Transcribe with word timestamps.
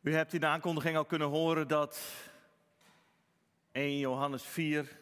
U 0.00 0.14
hebt 0.14 0.32
in 0.32 0.40
de 0.40 0.46
aankondiging 0.46 0.96
al 0.96 1.04
kunnen 1.04 1.28
horen 1.28 1.68
dat 1.68 2.00
1 3.72 3.98
Johannes 3.98 4.42
4, 4.42 4.98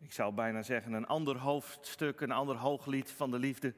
ik 0.00 0.12
zou 0.12 0.34
bijna 0.34 0.62
zeggen 0.62 0.92
een 0.92 1.06
ander 1.06 1.38
hoofdstuk, 1.38 2.20
een 2.20 2.30
ander 2.30 2.56
hooglied 2.56 3.10
van 3.10 3.30
de 3.30 3.38
liefde, 3.38 3.74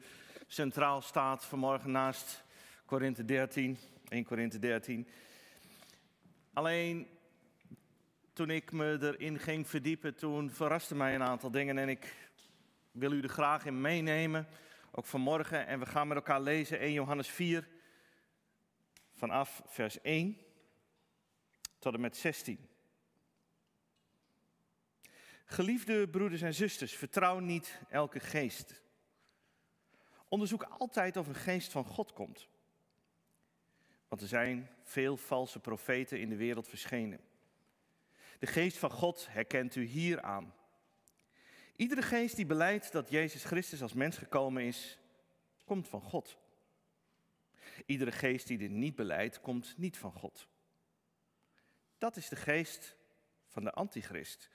centraal 0.47 1.03
staat 1.03 1.45
vanmorgen 1.45 1.91
naast 1.91 2.45
Korinthe 2.85 3.25
13, 3.25 3.79
1 4.09 4.25
Korinthe 4.25 4.59
13. 4.59 5.09
Alleen 6.53 7.07
toen 8.33 8.51
ik 8.51 8.73
me 8.73 8.99
erin 9.01 9.39
ging 9.39 9.69
verdiepen, 9.69 10.15
toen 10.15 10.51
verraste 10.51 10.95
mij 10.95 11.15
een 11.15 11.23
aantal 11.23 11.51
dingen 11.51 11.79
en 11.79 11.89
ik 11.89 12.15
wil 12.93 13.13
u 13.13 13.21
er 13.21 13.29
graag 13.29 13.67
in 13.67 13.81
meenemen, 13.81 14.47
ook 14.97 15.07
vanmorgen. 15.07 15.67
En 15.67 15.79
we 15.79 15.87
gaan 15.87 16.09
met 16.09 16.17
elkaar 16.17 16.41
lezen 16.41 16.79
1 16.79 16.93
Johannes 16.93 17.29
4, 17.29 17.69
vanaf 19.13 19.63
vers 19.67 20.01
1 20.01 20.39
tot 21.79 21.95
en 21.95 22.01
met 22.01 22.17
16. 22.17 22.69
Geliefde 25.45 26.09
broeders 26.09 26.43
en 26.43 26.55
zusters, 26.55 26.97
vertrouw 26.97 27.39
niet 27.39 27.81
elke 27.89 28.21
geest. 28.21 28.83
Onderzoek 30.29 30.63
altijd 30.63 31.17
of 31.17 31.27
een 31.27 31.35
geest 31.35 31.73
van 31.73 31.85
God 31.85 32.13
komt. 32.13 32.49
Want 34.09 34.23
er 34.23 34.29
zijn 34.29 34.71
veel 34.83 35.17
valse 35.17 35.61
profeten 35.61 36.21
in 36.21 36.29
de 36.29 36.37
wereld 36.37 36.69
verschenen. 36.69 37.21
De 38.39 38.47
geest 38.47 38.79
van 38.79 38.91
God 38.91 39.27
herkent 39.31 39.75
u 39.75 39.85
hier 39.85 40.23
aan. 40.23 40.55
Iedere 41.77 42.03
geest 42.03 42.37
die 42.37 42.47
beleidt 42.47 42.93
dat 42.93 43.11
Jezus 43.11 43.45
Christus 43.45 43.83
als 43.83 43.93
mens 43.93 44.17
gekomen 44.17 44.63
is, 44.63 44.99
komt 45.65 45.89
van 45.89 46.01
God. 46.01 46.39
Iedere 47.87 48.13
geest 48.13 48.47
die 48.47 48.59
dit 48.59 48.71
niet 48.71 48.95
beleidt, 48.95 49.41
komt 49.41 49.75
niet 49.77 49.99
van 49.99 50.13
God. 50.13 50.49
Dat 51.99 52.17
is 52.17 52.29
de 52.29 52.37
geest 52.37 52.97
van 53.47 53.65
de 53.65 53.73
antichrist, 53.73 54.51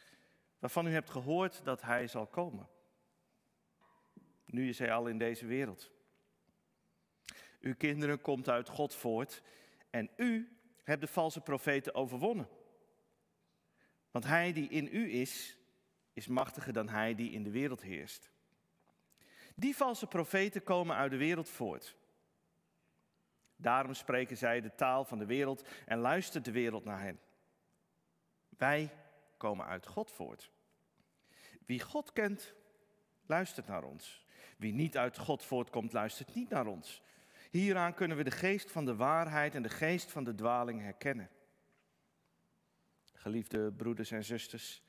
waarvan 0.60 0.88
u 0.88 0.92
hebt 0.92 1.10
gehoord 1.10 1.64
dat 1.64 1.82
hij 1.82 2.08
zal 2.08 2.28
komen. 2.28 2.70
Nu 4.45 4.70
is 4.70 4.80
hij 4.80 4.92
al 4.92 5.08
in 5.08 5.17
deze 5.17 5.45
wereld. 5.45 5.92
Uw 7.60 7.76
kinderen 7.76 8.22
komt 8.22 8.50
uit 8.50 8.70
God 8.70 8.95
voort 8.95 9.42
en 9.90 10.10
u 10.16 10.58
hebt 10.84 11.02
de 11.02 11.08
valse 11.08 11.42
profeten 11.42 11.95
overwonnen. 11.95 12.48
Want 14.12 14.26
hij 14.26 14.54
die 14.54 14.70
in 14.70 14.90
u 14.92 15.12
is, 15.12 15.58
is 16.14 16.28
machtiger 16.28 16.73
dan 16.73 16.90
hij 16.90 17.16
die 17.16 17.31
in 17.31 17.44
de 17.44 17.52
wereld 17.52 17.81
heerst. 17.81 18.31
Die 19.56 19.76
valse 19.76 20.08
profeten 20.08 20.64
komen 20.64 20.95
uit 20.95 21.12
de 21.12 21.17
wereld 21.17 21.50
voort. 21.50 21.95
Daarom 23.56 23.94
spreken 23.94 24.38
zij 24.38 24.62
de 24.62 24.76
taal 24.76 25.06
van 25.06 25.20
de 25.20 25.26
wereld 25.26 25.67
en 25.86 25.98
luistert 25.98 26.45
de 26.45 26.52
wereld 26.52 26.84
naar 26.84 27.02
hen. 27.02 27.20
Wij 28.50 28.94
komen 29.38 29.66
uit 29.66 29.88
God 29.88 30.12
voort. 30.12 30.52
Wie 31.66 31.82
God 31.82 32.14
kent, 32.14 32.54
luistert 33.26 33.67
naar 33.67 33.84
ons. 33.84 34.26
Wie 34.58 34.73
niet 34.73 34.98
uit 34.98 35.17
God 35.17 35.44
voortkomt, 35.44 35.94
luistert 35.94 36.36
niet 36.36 36.50
naar 36.50 36.66
ons. 36.66 37.02
Hieraan 37.52 37.94
kunnen 37.94 38.17
we 38.17 38.23
de 38.23 38.32
geest 38.32 38.72
van 38.72 38.86
de 38.86 38.95
waarheid 38.95 39.56
en 39.56 39.62
de 39.62 39.70
geest 39.70 40.12
van 40.12 40.23
de 40.23 40.36
dwaling 40.36 40.82
herkennen. 40.82 41.30
Geliefde 43.14 43.72
broeders 43.72 44.12
en 44.12 44.23
zusters, 44.23 44.82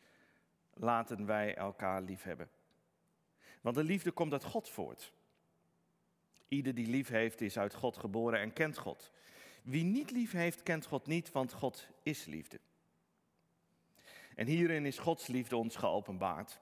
laten 0.74 1.26
wij 1.26 1.54
elkaar 1.56 2.02
liefhebben. 2.02 2.50
Want 3.60 3.76
de 3.76 3.84
liefde 3.84 4.10
komt 4.10 4.32
uit 4.32 4.44
God 4.44 4.68
voort. 4.68 5.12
Ieder 6.48 6.74
die 6.74 6.86
lief 6.86 7.08
heeft 7.08 7.40
is 7.40 7.58
uit 7.58 7.74
God 7.74 7.96
geboren 7.96 8.40
en 8.40 8.52
kent 8.52 8.78
God. 8.78 9.12
Wie 9.62 9.84
niet 9.84 10.10
lief 10.10 10.32
heeft, 10.32 10.62
kent 10.62 10.86
God 10.86 11.06
niet, 11.06 11.32
want 11.32 11.52
God 11.52 11.88
is 12.02 12.24
liefde. 12.24 12.60
En 14.34 14.46
hierin 14.46 14.86
is 14.86 14.98
Gods 14.98 15.26
liefde 15.26 15.56
ons 15.56 15.76
geopenbaard. 15.76 16.60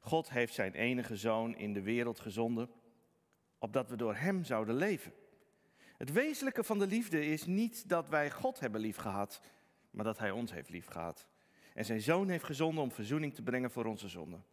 God 0.00 0.30
heeft 0.30 0.54
zijn 0.54 0.74
enige 0.74 1.16
zoon 1.16 1.56
in 1.56 1.72
de 1.72 1.82
wereld 1.82 2.20
gezonden, 2.20 2.70
opdat 3.58 3.88
we 3.88 3.96
door 3.96 4.14
hem 4.14 4.44
zouden 4.44 4.74
leven. 4.74 5.12
Het 5.96 6.12
wezenlijke 6.12 6.64
van 6.64 6.78
de 6.78 6.86
liefde 6.86 7.26
is 7.26 7.46
niet 7.46 7.88
dat 7.88 8.08
wij 8.08 8.30
God 8.30 8.60
hebben 8.60 8.80
liefgehad, 8.80 9.40
maar 9.90 10.04
dat 10.04 10.18
hij 10.18 10.30
ons 10.30 10.52
heeft 10.52 10.70
liefgehad. 10.70 11.28
En 11.74 11.84
zijn 11.84 12.00
zoon 12.00 12.28
heeft 12.28 12.44
gezonden 12.44 12.82
om 12.82 12.90
verzoening 12.90 13.34
te 13.34 13.42
brengen 13.42 13.70
voor 13.70 13.84
onze 13.84 14.08
zonden. 14.08 14.44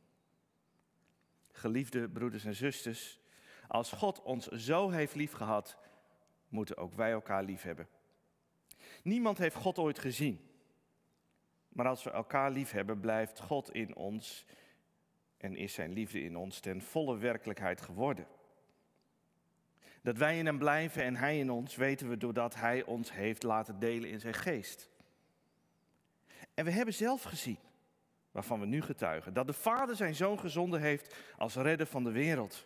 Geliefde 1.51 2.09
broeders 2.09 2.45
en 2.45 2.55
zusters, 2.55 3.19
als 3.67 3.91
God 3.91 4.21
ons 4.21 4.47
zo 4.47 4.89
heeft 4.89 5.15
liefgehad, 5.15 5.77
moeten 6.49 6.77
ook 6.77 6.93
wij 6.93 7.11
elkaar 7.11 7.43
lief 7.43 7.61
hebben. 7.61 7.87
Niemand 9.03 9.37
heeft 9.37 9.55
God 9.55 9.77
ooit 9.77 9.99
gezien. 9.99 10.49
Maar 11.69 11.87
als 11.87 12.03
we 12.03 12.11
elkaar 12.11 12.51
lief 12.51 12.71
hebben, 12.71 12.99
blijft 12.99 13.39
God 13.39 13.73
in 13.73 13.95
ons 13.95 14.45
en 15.37 15.55
is 15.55 15.73
zijn 15.73 15.91
liefde 15.91 16.23
in 16.23 16.37
ons 16.37 16.59
ten 16.59 16.81
volle 16.81 17.17
werkelijkheid 17.17 17.81
geworden. 17.81 18.27
Dat 20.01 20.17
wij 20.17 20.37
in 20.37 20.45
hem 20.45 20.57
blijven 20.57 21.03
en 21.03 21.15
hij 21.15 21.39
in 21.39 21.51
ons, 21.51 21.75
weten 21.75 22.09
we 22.09 22.17
doordat 22.17 22.55
hij 22.55 22.83
ons 22.83 23.13
heeft 23.13 23.43
laten 23.43 23.79
delen 23.79 24.09
in 24.09 24.19
zijn 24.19 24.33
geest. 24.33 24.90
En 26.53 26.65
we 26.65 26.71
hebben 26.71 26.93
zelf 26.93 27.23
gezien, 27.23 27.59
waarvan 28.31 28.59
we 28.59 28.65
nu 28.65 28.81
getuigen, 28.81 29.33
dat 29.33 29.47
de 29.47 29.53
Vader 29.53 29.95
zijn 29.95 30.15
zoon 30.15 30.39
gezonden 30.39 30.81
heeft 30.81 31.15
als 31.37 31.55
redder 31.55 31.87
van 31.87 32.03
de 32.03 32.11
wereld. 32.11 32.65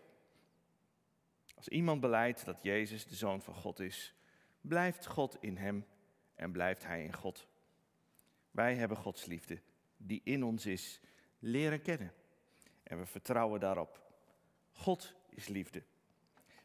Als 1.55 1.67
iemand 1.67 2.01
beleidt 2.01 2.45
dat 2.45 2.63
Jezus 2.63 3.05
de 3.05 3.15
zoon 3.15 3.41
van 3.41 3.53
God 3.53 3.79
is, 3.79 4.13
blijft 4.61 5.05
God 5.05 5.37
in 5.39 5.57
hem 5.57 5.85
en 6.35 6.51
blijft 6.51 6.85
hij 6.85 7.03
in 7.03 7.13
God. 7.13 7.47
Wij 8.51 8.75
hebben 8.75 8.97
Gods 8.97 9.25
liefde, 9.25 9.61
die 9.97 10.21
in 10.23 10.43
ons 10.43 10.65
is, 10.65 10.99
leren 11.39 11.81
kennen. 11.81 12.13
En 12.83 12.99
we 12.99 13.05
vertrouwen 13.05 13.59
daarop. 13.59 14.01
God 14.71 15.15
is 15.29 15.47
liefde. 15.47 15.83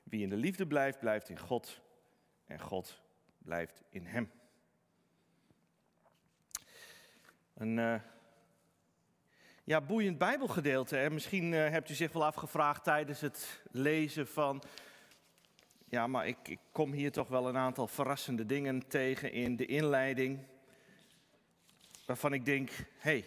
Wie 0.03 0.23
in 0.23 0.29
de 0.29 0.37
liefde 0.37 0.67
blijft, 0.67 0.99
blijft 0.99 1.29
in 1.29 1.39
God 1.39 1.81
en 2.47 2.61
God 2.61 3.03
blijft 3.39 3.83
in 3.89 4.05
hem. 4.05 4.31
Een 7.61 7.77
uh, 7.77 7.95
ja, 9.65 9.81
boeiend 9.81 10.19
Bijbelgedeelte. 10.19 10.97
Hè? 10.97 11.11
Misschien 11.11 11.53
uh, 11.53 11.69
hebt 11.69 11.91
u 11.91 11.95
zich 11.95 12.13
wel 12.13 12.25
afgevraagd 12.25 12.85
tijdens 12.85 13.21
het 13.21 13.63
lezen 13.71 14.29
van. 14.29 14.63
Ja, 15.89 16.07
maar 16.07 16.27
ik, 16.27 16.37
ik 16.43 16.59
kom 16.73 16.93
hier 16.93 17.13
toch 17.13 17.29
wel 17.29 17.49
een 17.49 17.57
aantal 17.57 17.87
verrassende 17.87 18.47
dingen 18.47 18.89
tegen 18.89 19.33
in 19.33 19.57
de 19.57 19.67
inleiding. 19.67 20.39
Waarvan 22.07 22.33
ik 22.33 22.45
denk: 22.45 22.71
hé, 22.71 22.85
hey, 22.99 23.25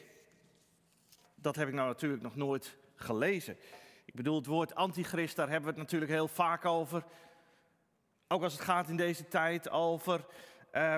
dat 1.35 1.55
heb 1.55 1.67
ik 1.67 1.73
nou 1.73 1.87
natuurlijk 1.87 2.21
nog 2.21 2.35
nooit 2.35 2.75
gelezen. 2.95 3.57
Ik 4.05 4.13
bedoel, 4.13 4.35
het 4.35 4.45
woord 4.45 4.75
antichrist, 4.75 5.35
daar 5.35 5.49
hebben 5.49 5.69
we 5.69 5.79
het 5.79 5.83
natuurlijk 5.83 6.11
heel 6.11 6.27
vaak 6.27 6.65
over. 6.65 7.03
Ook 8.27 8.43
als 8.43 8.53
het 8.53 8.61
gaat 8.61 8.89
in 8.89 8.97
deze 8.97 9.27
tijd 9.27 9.69
over. 9.69 10.25
Uh, 10.71 10.95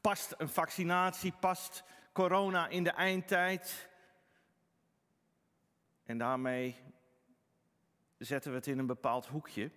past 0.00 0.34
een 0.38 0.48
vaccinatie, 0.48 1.32
past 1.40 1.84
corona 2.16 2.68
in 2.68 2.84
de 2.84 2.90
eindtijd. 2.90 3.88
En 6.04 6.18
daarmee 6.18 6.76
zetten 8.18 8.50
we 8.50 8.56
het 8.56 8.66
in 8.66 8.78
een 8.78 8.86
bepaald 8.86 9.26
hoekje. 9.26 9.70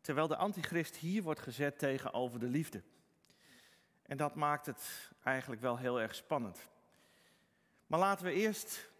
Terwijl 0.00 0.28
de 0.28 0.36
antichrist 0.36 0.96
hier 0.96 1.22
wordt 1.22 1.40
gezet 1.40 1.78
tegenover 1.78 2.38
de 2.38 2.46
liefde. 2.46 2.82
En 4.02 4.16
dat 4.16 4.34
maakt 4.34 4.66
het 4.66 5.10
eigenlijk 5.22 5.60
wel 5.60 5.78
heel 5.78 6.00
erg 6.00 6.14
spannend. 6.14 6.68
Maar 7.86 7.98
laten 7.98 8.24
we 8.24 8.32
eerst 8.32 8.90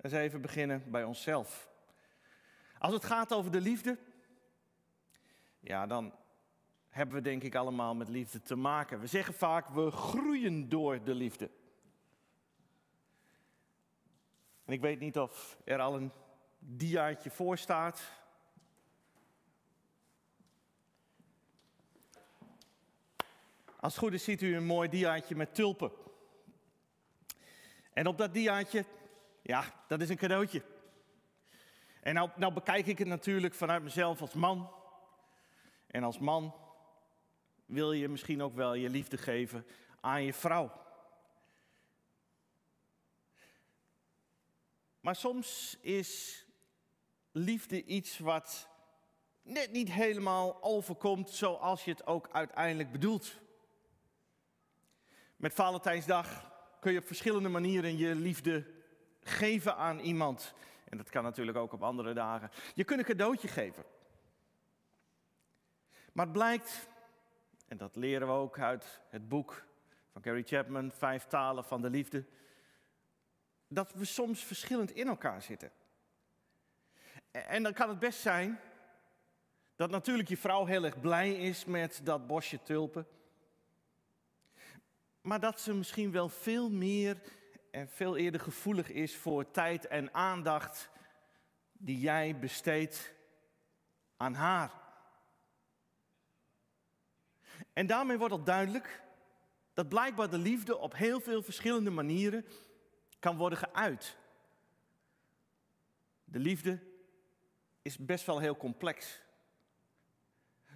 eens 0.00 0.12
even 0.12 0.40
beginnen 0.40 0.90
bij 0.90 1.04
onszelf. 1.04 1.68
Als 2.78 2.92
het 2.92 3.04
gaat 3.04 3.32
over 3.32 3.50
de 3.50 3.60
liefde, 3.60 3.98
ja, 5.60 5.86
dan 5.86 6.14
hebben 6.94 7.14
we 7.14 7.20
denk 7.20 7.42
ik 7.42 7.54
allemaal 7.54 7.94
met 7.94 8.08
liefde 8.08 8.42
te 8.42 8.56
maken. 8.56 9.00
We 9.00 9.06
zeggen 9.06 9.34
vaak, 9.34 9.68
we 9.68 9.90
groeien 9.90 10.68
door 10.68 11.04
de 11.04 11.14
liefde. 11.14 11.50
En 14.64 14.72
ik 14.72 14.80
weet 14.80 15.00
niet 15.00 15.18
of 15.18 15.58
er 15.64 15.80
al 15.80 15.94
een 15.94 16.12
diaatje 16.58 17.30
voor 17.30 17.58
staat. 17.58 18.10
Als 23.80 23.94
het 23.94 24.02
goed 24.02 24.12
is, 24.12 24.24
ziet 24.24 24.42
u 24.42 24.56
een 24.56 24.66
mooi 24.66 24.88
diaatje 24.88 25.36
met 25.36 25.54
tulpen. 25.54 25.92
En 27.92 28.06
op 28.06 28.18
dat 28.18 28.34
diaatje, 28.34 28.84
ja, 29.42 29.64
dat 29.88 30.00
is 30.00 30.08
een 30.08 30.16
cadeautje. 30.16 30.62
En 32.00 32.14
nou, 32.14 32.30
nou 32.36 32.52
bekijk 32.52 32.86
ik 32.86 32.98
het 32.98 33.08
natuurlijk 33.08 33.54
vanuit 33.54 33.82
mezelf 33.82 34.20
als 34.20 34.34
man. 34.34 34.70
En 35.86 36.02
als 36.02 36.18
man 36.18 36.62
wil 37.74 37.92
je 37.92 38.08
misschien 38.08 38.42
ook 38.42 38.54
wel 38.54 38.74
je 38.74 38.88
liefde 38.88 39.16
geven 39.16 39.66
aan 40.00 40.22
je 40.22 40.32
vrouw. 40.32 40.72
Maar 45.00 45.16
soms 45.16 45.78
is 45.80 46.44
liefde 47.32 47.84
iets 47.84 48.18
wat 48.18 48.68
net 49.42 49.72
niet 49.72 49.92
helemaal 49.92 50.62
overkomt 50.62 51.30
zoals 51.30 51.84
je 51.84 51.90
het 51.90 52.06
ook 52.06 52.28
uiteindelijk 52.32 52.92
bedoelt. 52.92 53.36
Met 55.36 55.54
Valentijnsdag 55.54 56.52
kun 56.80 56.92
je 56.92 56.98
op 56.98 57.06
verschillende 57.06 57.48
manieren 57.48 57.96
je 57.96 58.14
liefde 58.14 58.66
geven 59.20 59.76
aan 59.76 59.98
iemand. 59.98 60.54
En 60.84 60.96
dat 60.96 61.10
kan 61.10 61.22
natuurlijk 61.22 61.56
ook 61.56 61.72
op 61.72 61.82
andere 61.82 62.12
dagen. 62.12 62.50
Je 62.74 62.84
kunt 62.84 62.98
een 62.98 63.04
cadeautje 63.04 63.48
geven. 63.48 63.84
Maar 66.12 66.24
het 66.24 66.34
blijkt, 66.34 66.88
en 67.66 67.76
dat 67.76 67.96
leren 67.96 68.26
we 68.26 68.32
ook 68.32 68.58
uit 68.58 69.00
het 69.08 69.28
boek 69.28 69.64
van 70.12 70.22
Gary 70.22 70.42
Chapman, 70.42 70.92
Vijf 70.92 71.24
talen 71.24 71.64
van 71.64 71.82
de 71.82 71.90
liefde, 71.90 72.24
dat 73.68 73.92
we 73.92 74.04
soms 74.04 74.44
verschillend 74.44 74.90
in 74.90 75.06
elkaar 75.06 75.42
zitten. 75.42 75.72
En 77.30 77.62
dan 77.62 77.72
kan 77.72 77.88
het 77.88 77.98
best 77.98 78.20
zijn 78.20 78.60
dat 79.76 79.90
natuurlijk 79.90 80.28
je 80.28 80.36
vrouw 80.36 80.64
heel 80.64 80.84
erg 80.84 81.00
blij 81.00 81.32
is 81.34 81.64
met 81.64 82.00
dat 82.02 82.26
bosje 82.26 82.62
tulpen. 82.62 83.06
Maar 85.20 85.40
dat 85.40 85.60
ze 85.60 85.74
misschien 85.74 86.12
wel 86.12 86.28
veel 86.28 86.70
meer 86.70 87.20
en 87.70 87.88
veel 87.88 88.16
eerder 88.16 88.40
gevoelig 88.40 88.88
is 88.88 89.16
voor 89.16 89.50
tijd 89.50 89.86
en 89.86 90.14
aandacht 90.14 90.90
die 91.72 91.98
jij 91.98 92.38
besteedt 92.38 93.14
aan 94.16 94.34
haar. 94.34 94.83
En 97.72 97.86
daarmee 97.86 98.18
wordt 98.18 98.32
al 98.32 98.44
duidelijk 98.44 99.02
dat 99.72 99.88
blijkbaar 99.88 100.30
de 100.30 100.38
liefde 100.38 100.76
op 100.76 100.94
heel 100.94 101.20
veel 101.20 101.42
verschillende 101.42 101.90
manieren 101.90 102.46
kan 103.18 103.36
worden 103.36 103.58
geuit. 103.58 104.16
De 106.24 106.38
liefde 106.38 106.82
is 107.82 107.98
best 107.98 108.26
wel 108.26 108.38
heel 108.38 108.56
complex. 108.56 109.22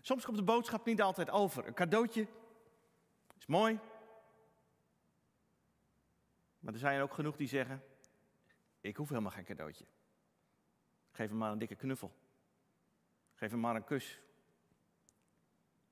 Soms 0.00 0.24
komt 0.24 0.36
de 0.36 0.42
boodschap 0.42 0.86
niet 0.86 1.02
altijd 1.02 1.30
over. 1.30 1.66
Een 1.66 1.74
cadeautje 1.74 2.26
is 3.38 3.46
mooi. 3.46 3.78
Maar 6.58 6.72
er 6.72 6.78
zijn 6.78 7.00
ook 7.00 7.14
genoeg 7.14 7.36
die 7.36 7.48
zeggen: 7.48 7.82
Ik 8.80 8.96
hoef 8.96 9.08
helemaal 9.08 9.30
geen 9.30 9.44
cadeautje. 9.44 9.84
Geef 11.10 11.28
hem 11.28 11.38
maar 11.38 11.52
een 11.52 11.58
dikke 11.58 11.74
knuffel. 11.74 12.12
Geef 13.34 13.50
hem 13.50 13.60
maar 13.60 13.76
een 13.76 13.84
kus. 13.84 14.20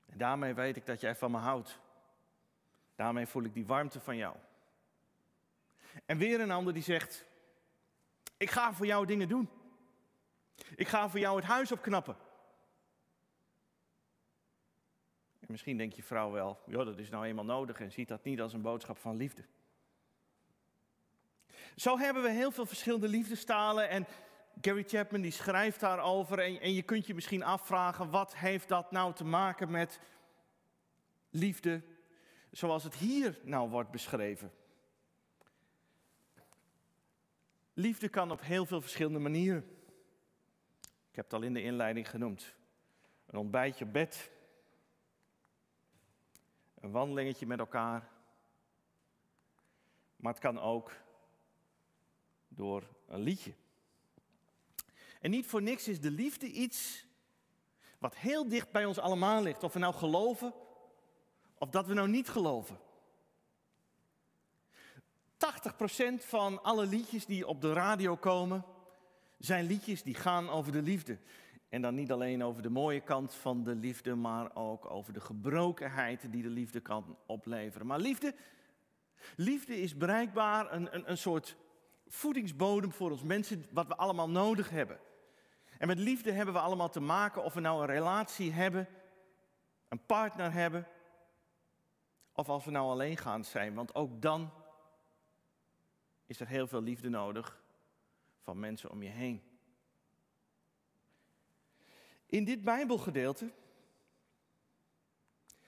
En 0.07 0.19
daarmee 0.19 0.55
weet 0.55 0.77
ik 0.77 0.87
dat 0.87 1.01
jij 1.01 1.17
van 1.17 1.31
me 1.31 1.39
houdt. 1.39 1.79
Daarmee 2.95 3.27
voel 3.27 3.45
ik 3.45 3.55
die 3.55 3.67
warmte 3.67 4.01
van 4.01 4.17
jou. 4.17 4.37
En 6.07 6.19
weer 6.19 6.41
een 6.41 6.51
ander 6.51 6.73
die 6.73 6.83
zegt: 6.83 7.25
Ik 8.37 8.51
ga 8.51 8.73
voor 8.73 8.87
jou 8.87 9.07
dingen 9.07 9.29
doen. 9.29 9.49
Ik 10.75 10.89
ga 10.89 11.09
voor 11.09 11.21
jou 11.21 11.37
het 11.37 11.45
huis 11.45 11.73
opknappen. 11.73 12.17
En 15.41 15.53
misschien 15.53 15.77
denkt 15.77 15.97
je 15.97 16.03
vrouw 16.03 16.31
wel, 16.31 16.61
ja, 16.67 16.85
dat 16.85 16.99
is 16.99 17.09
nou 17.09 17.25
eenmaal 17.25 17.45
nodig 17.45 17.81
en 17.81 17.93
ziet 17.93 18.09
dat 18.09 18.25
niet 18.25 18.41
als 18.41 18.53
een 18.53 18.63
boodschap 18.63 18.99
van 18.99 19.17
liefde. 19.17 19.45
Zo 21.77 21.99
hebben 21.99 22.23
we 22.23 22.31
heel 22.31 22.51
veel 22.51 22.67
verschillende 22.67 23.09
liefdestalen 23.09 23.89
en 23.89 24.07
Gary 24.61 24.85
Chapman 24.87 25.21
die 25.21 25.31
schrijft 25.31 25.81
daarover 25.81 26.39
en, 26.39 26.61
en 26.61 26.73
je 26.73 26.83
kunt 26.83 27.07
je 27.07 27.15
misschien 27.15 27.43
afvragen, 27.43 28.11
wat 28.11 28.37
heeft 28.37 28.69
dat 28.69 28.91
nou 28.91 29.15
te 29.15 29.25
maken 29.25 29.71
met 29.71 30.01
liefde 31.31 31.83
zoals 32.51 32.85
het 32.85 32.95
hier 32.95 33.39
nou 33.43 33.71
wordt 33.71 33.91
beschreven? 33.91 34.53
Liefde 37.73 38.09
kan 38.09 38.31
op 38.31 38.41
heel 38.41 38.67
veel 38.67 38.81
verschillende 38.81 39.19
manieren. 39.19 39.71
Ik 41.11 41.23
heb 41.23 41.25
het 41.25 41.35
al 41.35 41.43
in 41.43 41.55
de 41.55 41.63
inleiding 41.63 42.11
genoemd. 42.11 42.55
Een 43.27 43.39
ontbijtje 43.39 43.85
bed, 43.85 44.31
een 46.75 46.91
wandelingetje 46.91 47.47
met 47.47 47.59
elkaar. 47.59 48.09
Maar 50.17 50.33
het 50.33 50.43
kan 50.43 50.61
ook 50.61 50.93
door 52.49 52.83
een 53.07 53.21
liedje. 53.21 53.55
En 55.21 55.31
niet 55.31 55.47
voor 55.47 55.63
niks 55.63 55.89
is 55.89 56.01
de 56.01 56.11
liefde 56.11 56.47
iets 56.47 57.07
wat 57.99 58.17
heel 58.17 58.49
dicht 58.49 58.71
bij 58.71 58.85
ons 58.85 58.99
allemaal 58.99 59.43
ligt. 59.43 59.63
Of 59.63 59.73
we 59.73 59.79
nou 59.79 59.95
geloven 59.95 60.55
of 61.59 61.71
dat 61.71 61.87
we 61.87 61.95
nou 61.95 62.09
niet 62.09 62.29
geloven. 62.29 62.79
80% 65.35 66.25
van 66.27 66.63
alle 66.63 66.87
liedjes 66.87 67.27
die 67.27 67.47
op 67.47 67.61
de 67.61 67.73
radio 67.73 68.17
komen, 68.17 68.65
zijn 69.39 69.67
liedjes 69.67 70.03
die 70.03 70.15
gaan 70.15 70.49
over 70.49 70.73
de 70.73 70.83
liefde. 70.83 71.19
En 71.69 71.83
dan 71.83 71.95
niet 71.95 72.13
alleen 72.13 72.45
over 72.45 72.63
de 72.63 72.71
mooie 72.71 73.01
kant 73.01 73.35
van 73.35 73.65
de 73.65 73.75
liefde, 73.75 74.15
maar 74.15 74.57
ook 74.57 74.91
over 74.91 75.13
de 75.13 75.21
gebrokenheid 75.21 76.33
die 76.33 76.43
de 76.43 76.49
liefde 76.49 76.81
kan 76.81 77.17
opleveren. 77.27 77.87
Maar 77.87 77.99
liefde, 77.99 78.35
liefde 79.37 79.81
is 79.81 79.97
bereikbaar 79.97 80.73
een, 80.73 80.95
een, 80.95 81.11
een 81.11 81.19
soort 81.19 81.57
voedingsbodem 82.07 82.93
voor 82.93 83.11
ons 83.11 83.23
mensen, 83.23 83.67
wat 83.71 83.87
we 83.87 83.97
allemaal 83.97 84.31
nodig 84.31 84.71
hebben. 84.71 84.99
En 85.79 85.87
met 85.87 85.99
liefde 85.99 86.33
hebben 86.33 86.55
we 86.55 86.61
allemaal 86.61 86.91
te 86.91 87.01
maken 87.01 87.45
of 87.45 87.55
we 87.55 87.61
nou 87.61 87.81
een 87.81 87.87
relatie 87.87 88.53
hebben, 88.53 88.89
een 89.89 90.07
partner 90.07 90.53
hebben, 90.53 90.87
of 92.33 92.49
als 92.49 92.65
we 92.65 92.71
nou 92.71 92.91
alleen 92.91 93.17
gaan 93.17 93.45
zijn. 93.45 93.75
Want 93.75 93.95
ook 93.95 94.23
dan 94.23 94.53
is 96.27 96.41
er 96.41 96.49
heel 96.49 96.67
veel 96.67 96.83
liefde 96.83 97.09
nodig 97.09 97.63
van 98.41 98.59
mensen 98.59 98.91
om 98.91 99.03
je 99.03 99.09
heen. 99.09 99.43
In 102.27 102.45
dit 102.45 102.63
Bijbelgedeelte 102.63 103.53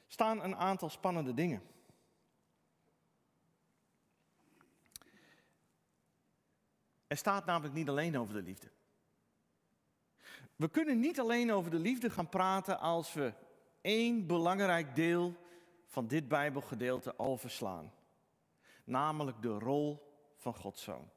staan 0.06 0.42
een 0.42 0.56
aantal 0.56 0.88
spannende 0.88 1.34
dingen. 1.34 1.62
Er 7.08 7.16
staat 7.16 7.44
namelijk 7.44 7.74
niet 7.74 7.88
alleen 7.88 8.18
over 8.18 8.34
de 8.34 8.42
liefde. 8.42 8.70
We 10.56 10.68
kunnen 10.68 11.00
niet 11.00 11.20
alleen 11.20 11.52
over 11.52 11.70
de 11.70 11.78
liefde 11.78 12.10
gaan 12.10 12.28
praten 12.28 12.80
als 12.80 13.12
we 13.12 13.32
één 13.80 14.26
belangrijk 14.26 14.94
deel 14.94 15.36
van 15.86 16.06
dit 16.06 16.28
Bijbelgedeelte 16.28 17.18
overslaan. 17.18 17.92
Namelijk 18.84 19.42
de 19.42 19.58
rol 19.58 20.16
van 20.36 20.54
Gods 20.54 20.82
Zoon. 20.82 21.10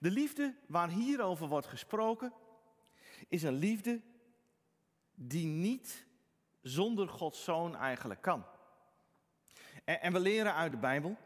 De 0.00 0.10
liefde 0.10 0.54
waar 0.66 0.88
hierover 0.88 1.48
wordt 1.48 1.66
gesproken, 1.66 2.32
is 3.28 3.42
een 3.42 3.54
liefde 3.54 4.00
die 5.14 5.46
niet 5.46 6.06
zonder 6.60 7.08
Gods 7.08 7.44
Zoon 7.44 7.76
eigenlijk 7.76 8.22
kan. 8.22 8.44
En 9.84 10.12
we 10.12 10.20
leren 10.20 10.54
uit 10.54 10.70
de 10.70 10.78
Bijbel 10.78 11.16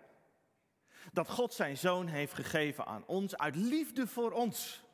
dat 1.12 1.30
God 1.30 1.54
zijn 1.54 1.76
Zoon 1.76 2.07
heeft 2.07 2.35
gegeven 2.35 2.87
aan 2.87 3.07
ons 3.07 3.37
uit 3.37 3.57
liefde 3.57 4.07
voor 4.07 4.33
ons. 4.33 4.85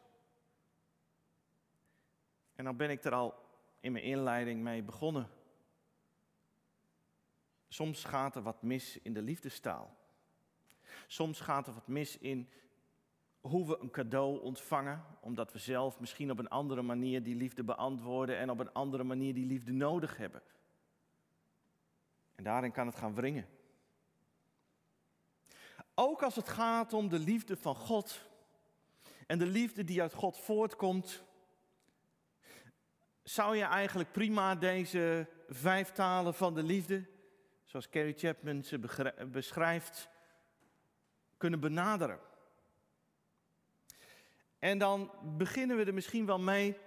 En 2.54 2.64
dan 2.64 2.76
ben 2.76 2.90
ik 2.90 3.04
er 3.04 3.12
al 3.12 3.34
in 3.80 3.92
mijn 3.92 4.04
inleiding 4.04 4.62
mee 4.62 4.82
begonnen. 4.82 5.28
Soms 7.68 8.04
gaat 8.04 8.36
er 8.36 8.42
wat 8.42 8.62
mis 8.62 8.98
in 9.02 9.12
de 9.12 9.22
liefdestaal. 9.22 9.96
Soms 11.06 11.40
gaat 11.40 11.66
er 11.66 11.74
wat 11.74 11.86
mis 11.86 12.18
in 12.18 12.48
hoe 13.40 13.66
we 13.66 13.78
een 13.80 13.90
cadeau 13.90 14.40
ontvangen, 14.40 15.04
omdat 15.20 15.52
we 15.52 15.58
zelf 15.58 16.00
misschien 16.00 16.30
op 16.30 16.38
een 16.38 16.48
andere 16.48 16.82
manier 16.82 17.22
die 17.22 17.36
liefde 17.36 17.64
beantwoorden 17.64 18.36
en 18.36 18.50
op 18.50 18.58
een 18.58 18.72
andere 18.72 19.04
manier 19.04 19.34
die 19.34 19.46
liefde 19.46 19.72
nodig 19.72 20.16
hebben. 20.16 20.42
En 22.34 22.44
daarin 22.44 22.72
kan 22.72 22.86
het 22.86 22.96
gaan 22.96 23.14
wringen. 23.14 23.46
Ook 25.98 26.22
als 26.22 26.36
het 26.36 26.48
gaat 26.48 26.92
om 26.92 27.08
de 27.08 27.18
liefde 27.18 27.56
van 27.56 27.74
God 27.74 28.20
en 29.26 29.38
de 29.38 29.46
liefde 29.46 29.84
die 29.84 30.02
uit 30.02 30.14
God 30.14 30.38
voortkomt, 30.38 31.22
zou 33.22 33.56
je 33.56 33.64
eigenlijk 33.64 34.12
prima 34.12 34.54
deze 34.54 35.28
vijf 35.48 35.92
talen 35.92 36.34
van 36.34 36.54
de 36.54 36.62
liefde, 36.62 37.06
zoals 37.64 37.88
Carrie 37.88 38.16
Chapman 38.16 38.64
ze 38.64 38.78
beschrijft, 39.30 40.08
kunnen 41.36 41.60
benaderen. 41.60 42.20
En 44.58 44.78
dan 44.78 45.10
beginnen 45.36 45.76
we 45.76 45.84
er 45.84 45.94
misschien 45.94 46.26
wel 46.26 46.38
mee 46.38 46.78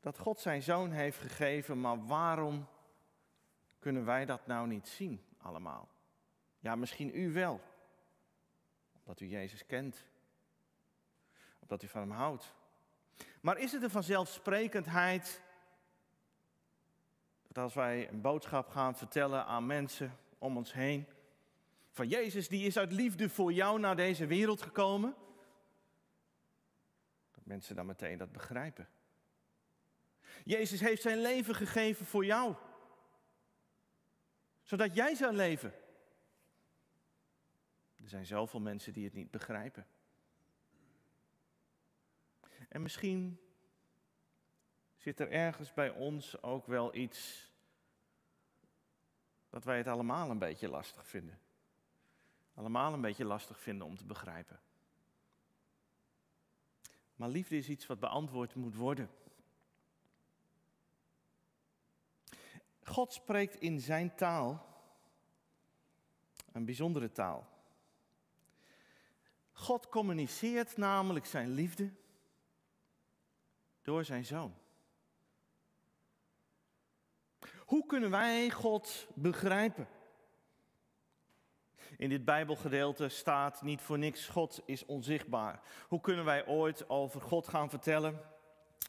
dat 0.00 0.18
God 0.18 0.38
zijn 0.38 0.62
zoon 0.62 0.90
heeft 0.90 1.18
gegeven, 1.18 1.80
maar 1.80 2.06
waarom 2.06 2.66
kunnen 3.78 4.04
wij 4.04 4.24
dat 4.24 4.46
nou 4.46 4.66
niet 4.66 4.88
zien 4.88 5.24
allemaal? 5.38 5.95
Ja, 6.66 6.74
misschien 6.74 7.10
u 7.14 7.32
wel, 7.32 7.60
omdat 8.98 9.20
u 9.20 9.26
Jezus 9.26 9.66
kent, 9.66 10.04
omdat 11.60 11.82
u 11.82 11.88
van 11.88 12.00
hem 12.00 12.10
houdt. 12.10 12.54
Maar 13.40 13.58
is 13.58 13.72
het 13.72 13.82
een 13.82 13.90
vanzelfsprekendheid 13.90 15.42
dat 17.46 17.58
als 17.58 17.74
wij 17.74 18.08
een 18.08 18.20
boodschap 18.20 18.68
gaan 18.68 18.96
vertellen 18.96 19.44
aan 19.44 19.66
mensen 19.66 20.18
om 20.38 20.56
ons 20.56 20.72
heen, 20.72 21.06
van 21.90 22.08
Jezus 22.08 22.48
die 22.48 22.66
is 22.66 22.78
uit 22.78 22.92
liefde 22.92 23.28
voor 23.28 23.52
jou 23.52 23.78
naar 23.78 23.96
deze 23.96 24.26
wereld 24.26 24.62
gekomen, 24.62 25.14
mensen 27.42 27.76
dan 27.76 27.86
meteen 27.86 28.18
dat 28.18 28.32
begrijpen. 28.32 28.88
Jezus 30.44 30.80
heeft 30.80 31.02
zijn 31.02 31.20
leven 31.20 31.54
gegeven 31.54 32.06
voor 32.06 32.24
jou, 32.24 32.54
zodat 34.62 34.94
jij 34.94 35.14
zou 35.14 35.34
leven. 35.34 35.72
Er 38.06 38.12
zijn 38.12 38.26
zoveel 38.26 38.60
mensen 38.60 38.92
die 38.92 39.04
het 39.04 39.14
niet 39.14 39.30
begrijpen. 39.30 39.86
En 42.68 42.82
misschien 42.82 43.40
zit 44.96 45.20
er 45.20 45.30
ergens 45.30 45.72
bij 45.72 45.90
ons 45.90 46.42
ook 46.42 46.66
wel 46.66 46.94
iets 46.94 47.50
dat 49.48 49.64
wij 49.64 49.76
het 49.76 49.86
allemaal 49.86 50.30
een 50.30 50.38
beetje 50.38 50.68
lastig 50.68 51.06
vinden. 51.06 51.38
Allemaal 52.54 52.92
een 52.92 53.00
beetje 53.00 53.24
lastig 53.24 53.60
vinden 53.60 53.86
om 53.86 53.96
te 53.96 54.04
begrijpen. 54.04 54.60
Maar 57.16 57.28
liefde 57.28 57.56
is 57.56 57.68
iets 57.68 57.86
wat 57.86 58.00
beantwoord 58.00 58.54
moet 58.54 58.74
worden. 58.74 59.10
God 62.82 63.12
spreekt 63.12 63.54
in 63.54 63.80
zijn 63.80 64.14
taal, 64.14 64.66
een 66.52 66.64
bijzondere 66.64 67.12
taal. 67.12 67.54
God 69.58 69.88
communiceert 69.88 70.76
namelijk 70.76 71.26
zijn 71.26 71.50
liefde 71.50 71.90
door 73.82 74.04
zijn 74.04 74.24
zoon. 74.24 74.54
Hoe 77.58 77.86
kunnen 77.86 78.10
wij 78.10 78.50
God 78.50 79.06
begrijpen? 79.14 79.88
In 81.96 82.08
dit 82.08 82.24
Bijbelgedeelte 82.24 83.08
staat 83.08 83.62
niet 83.62 83.80
voor 83.80 83.98
niks, 83.98 84.26
God 84.26 84.62
is 84.64 84.84
onzichtbaar. 84.84 85.60
Hoe 85.88 86.00
kunnen 86.00 86.24
wij 86.24 86.46
ooit 86.46 86.88
over 86.88 87.20
God 87.20 87.48
gaan 87.48 87.70
vertellen? 87.70 88.20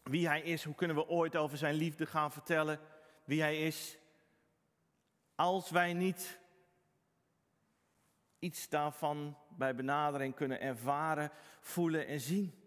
Wie 0.03 0.27
Hij 0.27 0.41
is, 0.41 0.63
hoe 0.63 0.75
kunnen 0.75 0.95
we 0.95 1.07
ooit 1.07 1.35
over 1.35 1.57
Zijn 1.57 1.75
liefde 1.75 2.05
gaan 2.05 2.31
vertellen? 2.31 2.79
Wie 3.23 3.41
Hij 3.41 3.61
is? 3.61 3.97
Als 5.35 5.69
wij 5.69 5.93
niet 5.93 6.39
iets 8.39 8.69
daarvan 8.69 9.37
bij 9.57 9.75
benadering 9.75 10.35
kunnen 10.35 10.61
ervaren, 10.61 11.31
voelen 11.59 12.07
en 12.07 12.19
zien. 12.19 12.61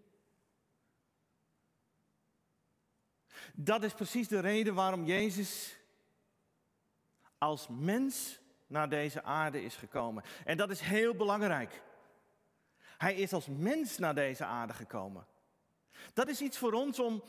Dat 3.53 3.83
is 3.83 3.93
precies 3.93 4.29
de 4.29 4.41
reden 4.41 4.75
waarom 4.75 5.05
Jezus 5.05 5.77
als 7.39 7.67
mens 7.69 8.41
naar 8.67 8.89
deze 8.89 9.23
aarde 9.23 9.63
is 9.63 9.77
gekomen. 9.77 10.25
En 10.45 10.57
dat 10.57 10.71
is 10.71 10.81
heel 10.81 11.15
belangrijk. 11.15 11.83
Hij 12.99 13.15
is 13.15 13.33
als 13.33 13.47
mens 13.47 13.99
naar 13.99 14.15
deze 14.15 14.45
aarde 14.45 14.73
gekomen. 14.73 15.27
Dat 16.13 16.29
is 16.29 16.41
iets 16.41 16.59
voor 16.59 16.73
ons 16.73 16.99
om 16.99 17.23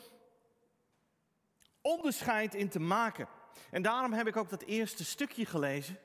onderscheid 1.81 2.55
in 2.55 2.69
te 2.69 2.79
maken. 2.79 3.27
En 3.71 3.81
daarom 3.81 4.13
heb 4.13 4.27
ik 4.27 4.37
ook 4.37 4.49
dat 4.49 4.61
eerste 4.61 5.05
stukje 5.05 5.45
gelezen. 5.45 5.99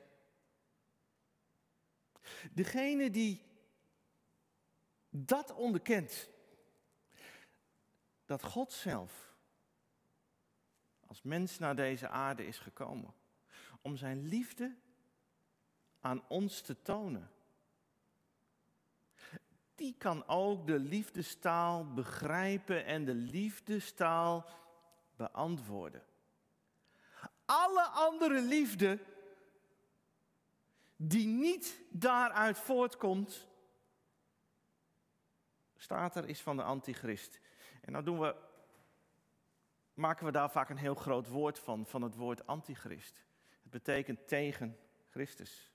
Degene 2.53 3.11
die 3.11 3.43
dat 5.11 5.55
onderkent, 5.55 6.29
dat 8.25 8.43
God 8.43 8.73
zelf 8.73 9.35
als 11.07 11.23
mens 11.23 11.59
naar 11.59 11.77
deze 11.77 12.09
aarde 12.09 12.47
is 12.47 12.59
gekomen 12.59 13.15
om 13.83 13.97
zijn 13.97 14.29
liefde 14.29 14.77
aan 16.01 16.23
ons 16.29 16.61
te 16.61 16.83
tonen. 16.83 17.31
Die 19.75 19.95
kan 19.99 20.27
ook 20.27 20.67
de 20.67 20.79
liefdestaal 20.79 21.93
begrijpen 21.93 22.85
en 22.85 23.05
de 23.05 23.15
liefdestaal 23.15 24.49
beantwoorden. 25.17 26.03
Alle 27.45 27.83
andere 27.83 28.41
liefde 28.41 28.99
die 30.97 31.27
niet 31.27 31.81
daaruit 31.91 32.59
voortkomt, 32.59 33.47
staat 35.77 36.17
er, 36.17 36.29
is 36.29 36.41
van 36.41 36.57
de 36.57 36.63
antichrist. 36.63 37.41
En 37.81 37.93
nou 37.93 38.05
doen 38.05 38.21
we, 38.21 38.35
maken 39.95 40.27
we 40.27 40.33
daar 40.33 40.51
vaak 40.51 40.69
een 40.69 40.77
heel 40.77 40.95
groot 40.95 41.29
woord 41.29 41.59
van, 41.59 41.87
van 41.87 42.03
het 42.03 42.15
woord 42.15 42.47
antichrist. 42.47 43.25
Het 43.63 43.71
betekent 43.71 44.29
tegen 44.29 44.79
Christus. 45.09 45.71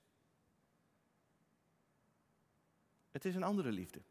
Het 3.10 3.24
is 3.24 3.34
een 3.34 3.42
andere 3.42 3.72
liefde. 3.72 4.02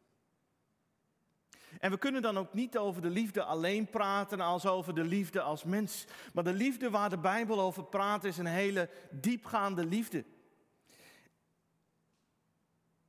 En 1.79 1.91
we 1.91 1.97
kunnen 1.97 2.21
dan 2.21 2.37
ook 2.37 2.53
niet 2.53 2.77
over 2.77 3.01
de 3.01 3.09
liefde 3.09 3.43
alleen 3.43 3.89
praten 3.89 4.39
als 4.39 4.65
over 4.65 4.95
de 4.95 5.03
liefde 5.03 5.41
als 5.41 5.63
mens. 5.63 6.05
Maar 6.33 6.43
de 6.43 6.53
liefde 6.53 6.89
waar 6.89 7.09
de 7.09 7.17
Bijbel 7.17 7.59
over 7.59 7.83
praat 7.83 8.23
is 8.23 8.37
een 8.37 8.45
hele 8.45 8.89
diepgaande 9.11 9.85
liefde. 9.85 10.25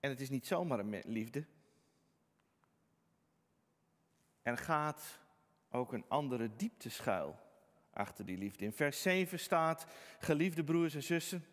En 0.03 0.11
het 0.11 0.21
is 0.21 0.31
niet 0.31 0.47
zomaar 0.47 0.79
een 0.79 1.03
liefde. 1.05 1.45
Er 4.43 4.59
gaat 4.59 5.19
ook 5.71 5.93
een 5.93 6.05
andere 6.09 6.57
diepte 6.57 6.91
schuil 6.91 7.39
achter 7.93 8.25
die 8.25 8.39
liefde. 8.39 8.65
In 8.65 8.73
vers 8.73 9.03
7 9.03 9.39
staat, 9.39 9.87
geliefde 10.19 10.65
broers 10.65 10.95
en 10.95 11.03
zussen, 11.03 11.45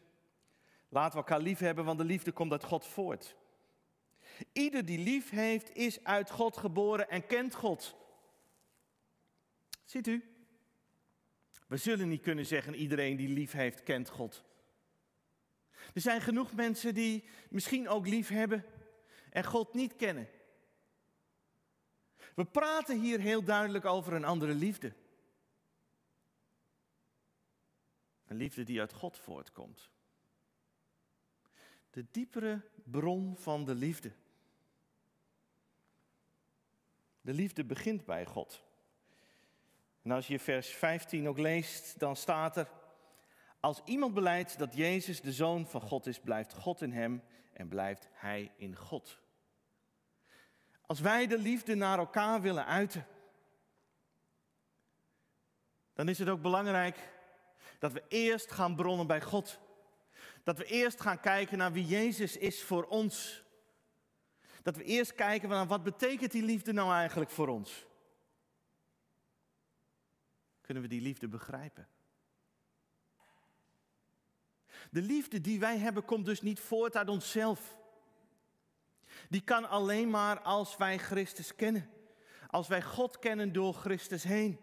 laten 0.90 1.12
we 1.12 1.18
elkaar 1.18 1.40
lief 1.40 1.60
hebben, 1.60 1.86
want 1.86 1.98
de 1.98 2.04
liefde 2.04 2.32
komt 2.32 2.52
uit 2.52 2.64
God 2.64 2.86
voort. 2.86 3.36
Ieder 4.54 4.86
die 4.86 5.00
lief 5.00 5.30
heeft, 5.30 5.76
is 5.76 6.04
uit 6.04 6.30
God 6.30 6.58
geboren 6.58 7.10
en 7.10 7.26
kent 7.26 7.56
God. 7.56 7.96
Ziet 9.84 10.08
u? 10.08 10.24
We 11.68 11.78
zullen 11.78 12.10
niet 12.10 12.22
kunnen 12.22 12.46
zeggen, 12.46 12.76
iedereen 12.76 13.16
die 13.16 13.30
lief 13.30 13.52
heeft, 13.52 13.84
kent 13.84 14.10
God. 14.10 14.44
Er 15.94 16.02
zijn 16.02 16.22
genoeg 16.22 16.54
mensen 16.54 16.94
die 16.94 17.24
misschien 17.50 17.90
ook 17.90 18.08
lief 18.08 18.30
hebben 18.30 18.66
en 19.30 19.44
God 19.44 19.74
niet 19.74 19.96
kennen. 19.96 20.30
We 22.36 22.46
praten 22.46 23.00
hier 23.00 23.20
heel 23.20 23.44
duidelijk 23.44 23.86
over 23.86 24.14
een 24.14 24.26
andere 24.26 24.54
liefde. 24.54 24.94
Een 28.26 28.38
liefde 28.38 28.64
die 28.64 28.80
uit 28.80 28.94
God 28.94 29.18
voortkomt. 29.18 29.90
De 31.90 32.06
diepere 32.12 32.62
bron 32.84 33.36
van 33.38 33.66
de 33.66 33.76
liefde. 33.76 34.12
De 37.22 37.34
liefde 37.34 37.66
begint 37.66 38.06
bij 38.06 38.26
God. 38.26 38.64
En 40.02 40.12
als 40.12 40.28
je 40.28 40.40
vers 40.40 40.70
15 40.70 41.28
ook 41.28 41.38
leest, 41.38 42.00
dan 42.00 42.16
staat 42.16 42.58
er: 42.58 42.70
Als 43.60 43.82
iemand 43.86 44.14
beleidt 44.14 44.58
dat 44.58 44.74
Jezus 44.74 45.22
de 45.22 45.32
zoon 45.32 45.68
van 45.68 45.82
God 45.82 46.08
is, 46.08 46.20
blijft 46.20 46.54
God 46.54 46.82
in 46.82 46.92
hem 46.92 47.24
en 47.54 47.68
blijft 47.68 48.08
hij 48.12 48.52
in 48.56 48.76
God. 48.76 49.20
Als 50.82 51.00
wij 51.00 51.28
de 51.28 51.38
liefde 51.38 51.76
naar 51.76 51.98
elkaar 51.98 52.42
willen 52.42 52.66
uiten, 52.66 53.08
dan 55.94 56.10
is 56.10 56.20
het 56.20 56.30
ook 56.30 56.42
belangrijk 56.42 57.10
dat 57.80 57.92
we 57.92 58.04
eerst 58.08 58.52
gaan 58.52 58.76
bronnen 58.76 59.08
bij 59.08 59.22
God. 59.22 59.60
Dat 60.44 60.58
we 60.58 60.66
eerst 60.66 61.02
gaan 61.02 61.20
kijken 61.20 61.58
naar 61.58 61.72
wie 61.72 61.86
Jezus 61.86 62.38
is 62.38 62.64
voor 62.64 62.84
ons. 62.86 63.44
Dat 64.62 64.76
we 64.76 64.84
eerst 64.84 65.16
kijken 65.16 65.50
naar 65.50 65.68
wat 65.68 65.84
betekent 65.84 66.32
die 66.32 66.44
liefde 66.44 66.74
nou 66.74 66.94
eigenlijk 66.94 67.30
voor 67.30 67.48
ons. 67.48 67.86
Kunnen 70.62 70.84
we 70.84 70.90
die 70.90 71.02
liefde 71.02 71.28
begrijpen? 71.28 71.88
De 74.90 75.02
liefde 75.02 75.42
die 75.42 75.60
wij 75.60 75.78
hebben 75.78 76.06
komt 76.06 76.26
dus 76.26 76.42
niet 76.42 76.60
voort 76.60 76.96
uit 76.96 77.10
onszelf. 77.10 77.78
Die 79.30 79.42
kan 79.42 79.70
alleen 79.70 80.10
maar 80.10 80.42
als 80.42 80.78
wij 80.78 80.98
Christus 80.98 81.56
kennen. 81.56 81.90
Als 82.48 82.68
wij 82.68 82.82
God 82.82 83.20
kennen 83.20 83.54
door 83.54 83.74
Christus 83.74 84.24
heen. 84.24 84.60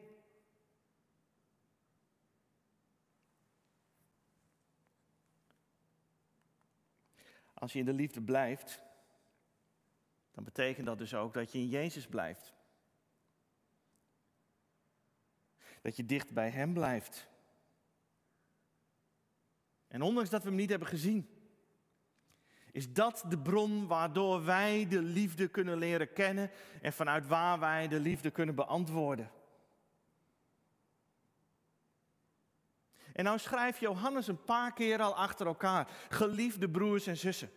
Als 7.55 7.73
je 7.73 7.79
in 7.79 7.85
de 7.85 7.93
liefde 7.93 8.23
blijft, 8.23 8.83
dan 10.33 10.45
betekent 10.45 10.87
dat 10.87 10.99
dus 10.99 11.15
ook 11.15 11.35
dat 11.35 11.53
je 11.53 11.59
in 11.59 11.69
Jezus 11.69 12.07
blijft. 12.07 12.53
Dat 15.83 15.97
je 15.97 16.05
dicht 16.05 16.33
bij 16.33 16.51
Hem 16.51 16.73
blijft. 16.73 17.29
En 19.97 20.03
ondanks 20.03 20.31
dat 20.31 20.43
we 20.43 20.49
Hem 20.49 20.59
niet 20.59 20.71
hebben 20.71 20.89
gezien, 20.89 21.29
is 22.73 22.93
dat 22.93 23.25
de 23.29 23.39
bron 23.39 23.87
waardoor 23.87 24.45
wij 24.45 24.87
de 24.89 25.03
liefde 25.03 25.49
kunnen 25.49 25.79
leren 25.79 26.13
kennen 26.13 26.51
en 26.83 26.93
vanuit 26.93 27.27
waar 27.27 27.59
wij 27.59 27.89
de 27.89 28.01
liefde 28.01 28.31
kunnen 28.31 28.55
beantwoorden. 28.55 29.31
En 33.13 33.25
nou 33.25 33.39
schrijft 33.39 33.81
Johannes 33.81 34.27
een 34.27 34.45
paar 34.45 34.73
keer 34.73 35.01
al 35.01 35.17
achter 35.17 35.47
elkaar, 35.47 35.89
geliefde 36.09 36.71
broers 36.71 37.07
en 37.07 37.17
zussen. 37.17 37.51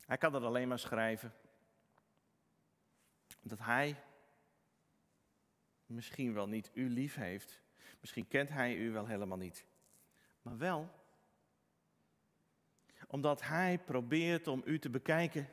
Hij 0.00 0.18
kan 0.18 0.32
dat 0.32 0.42
alleen 0.42 0.68
maar 0.68 0.78
schrijven 0.78 1.34
omdat 3.42 3.58
hij 3.58 4.02
misschien 5.86 6.34
wel 6.34 6.48
niet 6.48 6.70
u 6.72 6.88
lief 6.88 7.14
heeft. 7.14 7.62
Misschien 8.04 8.28
kent 8.28 8.48
hij 8.48 8.76
u 8.76 8.90
wel 8.90 9.06
helemaal 9.06 9.38
niet. 9.38 9.64
Maar 10.42 10.58
wel 10.58 10.90
omdat 13.06 13.42
hij 13.42 13.78
probeert 13.78 14.46
om 14.46 14.62
u 14.64 14.78
te 14.78 14.90
bekijken 14.90 15.48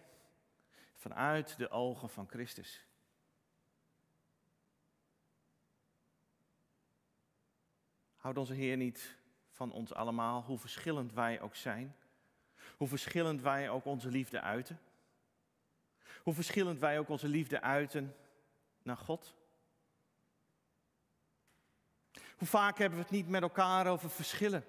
vanuit 0.96 1.58
de 1.58 1.70
ogen 1.70 2.10
van 2.10 2.27
Christus. 2.27 2.86
Houdt 8.15 8.38
onze 8.38 8.53
Heer 8.53 8.77
niet 8.77 9.17
van 9.50 9.72
ons 9.72 9.93
allemaal, 9.93 10.43
hoe 10.43 10.58
verschillend 10.58 11.13
wij 11.13 11.41
ook 11.41 11.55
zijn? 11.55 11.96
Hoe 12.77 12.88
verschillend 12.88 13.41
wij 13.41 13.70
ook 13.70 13.86
onze 13.86 14.10
liefde 14.10 14.41
uiten? 14.41 14.79
Hoe 16.24 16.34
verschillend 16.34 16.79
wij 16.79 17.00
ook 17.00 17.10
onze 17.10 17.27
liefde 17.27 17.62
uiten 17.62 18.15
naar 18.81 18.98
God? 18.98 19.39
Hoe 22.41 22.50
vaak 22.50 22.77
hebben 22.77 22.98
we 22.98 23.03
het 23.03 23.13
niet 23.13 23.27
met 23.27 23.41
elkaar 23.41 23.88
over 23.88 24.10
verschillen? 24.10 24.65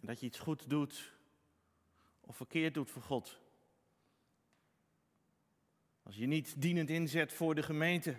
Dat 0.00 0.20
je 0.20 0.26
iets 0.26 0.38
goed 0.38 0.70
doet 0.70 1.12
of 2.20 2.36
verkeerd 2.36 2.74
doet 2.74 2.90
voor 2.90 3.02
God. 3.02 3.40
Als 6.02 6.16
je 6.16 6.26
niet 6.26 6.60
dienend 6.60 6.90
inzet 6.90 7.32
voor 7.32 7.54
de 7.54 7.62
gemeente, 7.62 8.16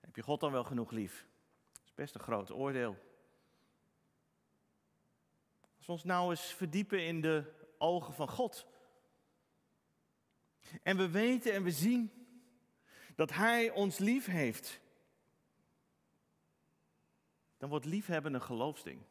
heb 0.00 0.16
je 0.16 0.22
God 0.22 0.40
dan 0.40 0.52
wel 0.52 0.64
genoeg 0.64 0.90
lief? 0.90 1.26
Dat 1.72 1.84
is 1.84 1.94
best 1.94 2.14
een 2.14 2.20
groot 2.20 2.50
oordeel. 2.50 2.96
Als 5.76 5.86
we 5.86 5.92
ons 5.92 6.04
nou 6.04 6.30
eens 6.30 6.52
verdiepen 6.52 7.06
in 7.06 7.20
de 7.20 7.52
ogen 7.78 8.14
van 8.14 8.28
God. 8.28 8.66
En 10.82 10.96
we 10.96 11.08
weten 11.10 11.52
en 11.52 11.62
we 11.62 11.70
zien 11.70 12.19
dat 13.20 13.32
Hij 13.32 13.70
ons 13.70 13.98
lief 13.98 14.26
heeft. 14.26 14.80
Dan 17.58 17.68
wordt 17.68 17.84
liefhebben 17.84 18.34
een 18.34 18.42
geloofsding. 18.42 19.02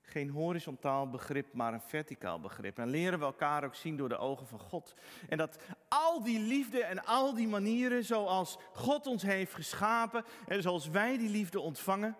Geen 0.00 0.30
horizontaal 0.30 1.08
begrip, 1.10 1.52
maar 1.52 1.72
een 1.72 1.80
verticaal 1.80 2.40
begrip. 2.40 2.78
En 2.78 2.88
leren 2.88 3.18
we 3.18 3.24
elkaar 3.24 3.64
ook 3.64 3.74
zien 3.74 3.96
door 3.96 4.08
de 4.08 4.16
ogen 4.16 4.46
van 4.46 4.58
God. 4.58 4.94
En 5.28 5.38
dat 5.38 5.58
al 5.88 6.22
die 6.22 6.38
liefde 6.38 6.84
en 6.84 7.04
al 7.04 7.34
die 7.34 7.48
manieren 7.48 8.04
zoals 8.04 8.58
God 8.72 9.06
ons 9.06 9.22
heeft 9.22 9.54
geschapen 9.54 10.24
en 10.46 10.62
zoals 10.62 10.88
wij 10.88 11.18
die 11.18 11.30
liefde 11.30 11.60
ontvangen, 11.60 12.16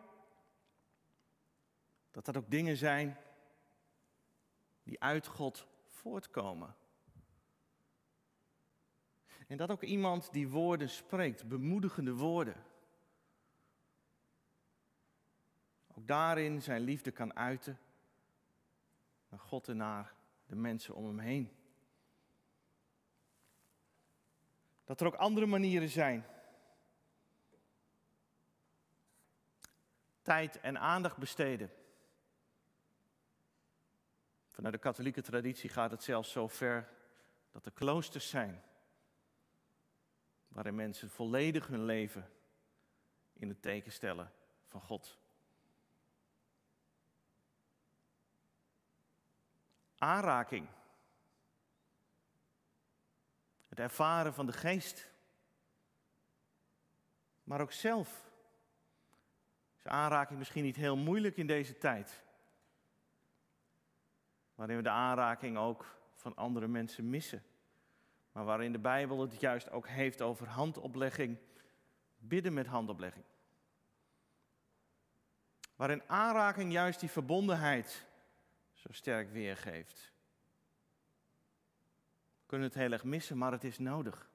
dat 2.11 2.25
dat 2.25 2.37
ook 2.37 2.51
dingen 2.51 2.77
zijn 2.77 3.19
die 4.83 5.03
uit 5.03 5.27
God 5.27 5.67
voortkomen. 5.87 6.77
En 9.53 9.59
dat 9.59 9.71
ook 9.71 9.83
iemand 9.83 10.33
die 10.33 10.49
woorden 10.49 10.89
spreekt, 10.89 11.49
bemoedigende 11.49 12.15
woorden. 12.15 12.65
Ook 15.95 16.07
daarin 16.07 16.63
zijn 16.63 16.81
liefde 16.81 17.11
kan 17.11 17.37
uiten 17.37 17.79
naar 19.29 19.41
God 19.41 19.69
en 19.69 19.77
naar 19.77 20.15
de 20.47 20.57
mensen 20.57 20.95
om 20.95 21.07
hem 21.07 21.19
heen. 21.19 21.53
Dat 24.85 25.01
er 25.01 25.07
ook 25.07 25.15
andere 25.15 25.47
manieren 25.47 25.89
zijn. 25.89 26.27
Tijd 30.23 30.61
en 30.61 30.79
aandacht 30.79 31.17
besteden. 31.17 31.71
Vanuit 34.49 34.75
de 34.75 34.81
katholieke 34.81 35.23
traditie 35.23 35.71
gaat 35.71 35.91
het 35.91 36.03
zelfs 36.03 36.31
zo 36.31 36.49
ver 36.49 36.89
dat 37.51 37.67
er 37.67 37.73
kloosters 37.73 38.29
zijn. 38.29 38.63
Waarin 40.53 40.75
mensen 40.75 41.11
volledig 41.11 41.67
hun 41.67 41.85
leven 41.85 42.31
in 43.33 43.49
het 43.49 43.63
teken 43.63 43.93
stellen 43.93 44.33
van 44.67 44.81
God. 44.81 45.19
Aanraking. 49.97 50.69
Het 53.69 53.81
ervaren 53.81 54.35
van 54.35 54.47
de 54.47 54.53
geest. 54.53 55.11
Maar 57.45 57.61
ook 57.61 57.73
zelf. 57.73 58.31
Is 59.79 59.87
aanraking 59.87 60.39
misschien 60.39 60.65
niet 60.65 60.77
heel 60.77 60.97
moeilijk 60.97 61.37
in 61.37 61.47
deze 61.47 61.79
tijd? 61.79 62.23
Waarin 64.55 64.77
we 64.77 64.83
de 64.83 64.91
aanraking 64.91 65.57
ook 65.57 65.97
van 66.15 66.37
andere 66.37 66.69
mensen 66.69 67.11
missen. 67.11 67.43
Maar 68.33 68.45
waarin 68.45 68.73
de 68.73 68.79
Bijbel 68.79 69.21
het 69.21 69.41
juist 69.41 69.71
ook 69.71 69.89
heeft 69.89 70.23
over 70.23 70.49
handoplegging, 70.49 71.39
bidden 72.19 72.55
met 72.55 72.67
handoplegging. 72.67 73.25
Waarin 75.77 76.03
aanraking 76.07 76.73
juist 76.73 77.01
die 77.01 77.11
verbondenheid 77.11 78.07
zo 78.73 78.93
sterk 78.93 79.33
weergeeft. 79.33 80.13
We 82.41 82.47
kunnen 82.47 82.69
het 82.69 82.77
heel 82.77 82.93
erg 82.93 83.05
missen, 83.05 83.39
maar 83.39 83.53
het 83.53 83.65
is 83.65 83.79
nodig. 83.79 84.31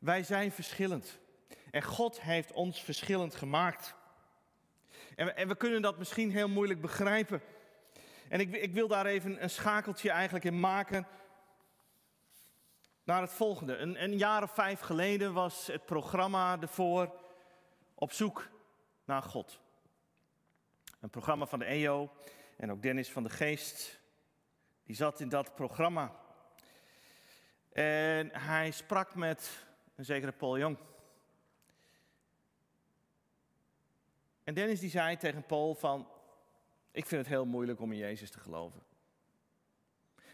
Wij 0.00 0.22
zijn 0.22 0.52
verschillend. 0.52 1.18
En 1.70 1.82
God 1.82 2.20
heeft 2.20 2.52
ons 2.52 2.82
verschillend 2.82 3.34
gemaakt. 3.34 3.94
En 5.16 5.26
we, 5.26 5.32
en 5.32 5.48
we 5.48 5.56
kunnen 5.56 5.82
dat 5.82 5.98
misschien 5.98 6.30
heel 6.30 6.48
moeilijk 6.48 6.80
begrijpen. 6.80 7.42
En 8.28 8.40
ik, 8.40 8.52
ik 8.52 8.72
wil 8.72 8.88
daar 8.88 9.06
even 9.06 9.42
een 9.42 9.50
schakeltje 9.50 10.10
eigenlijk 10.10 10.44
in 10.44 10.60
maken 10.60 11.06
naar 13.04 13.20
het 13.20 13.32
volgende. 13.32 13.76
Een, 13.76 14.18
jaar 14.18 14.42
of 14.42 14.50
vijf 14.50 14.80
geleden 14.80 15.32
was 15.32 15.66
het 15.66 15.84
programma 15.86 16.60
ervoor 16.60 17.14
op 17.94 18.12
zoek 18.12 18.48
naar 19.04 19.22
God. 19.22 19.60
Een 21.00 21.10
programma 21.10 21.46
van 21.46 21.58
de 21.58 21.64
EO 21.64 22.12
en 22.56 22.70
ook 22.70 22.82
Dennis 22.82 23.10
van 23.10 23.22
de 23.22 23.30
Geest, 23.30 24.00
die 24.84 24.96
zat 24.96 25.20
in 25.20 25.28
dat 25.28 25.54
programma. 25.54 26.16
En 27.72 28.30
hij 28.32 28.70
sprak 28.70 29.14
met 29.14 29.66
een 29.94 30.04
zekere 30.04 30.32
Paul 30.32 30.58
Jong. 30.58 30.78
En 34.44 34.54
Dennis 34.54 34.80
die 34.80 34.90
zei 34.90 35.16
tegen 35.16 35.46
Paul 35.46 35.74
van, 35.74 36.08
ik 36.90 37.06
vind 37.06 37.20
het 37.20 37.30
heel 37.30 37.46
moeilijk 37.46 37.80
om 37.80 37.92
in 37.92 37.98
Jezus 37.98 38.30
te 38.30 38.40
geloven. 38.40 38.82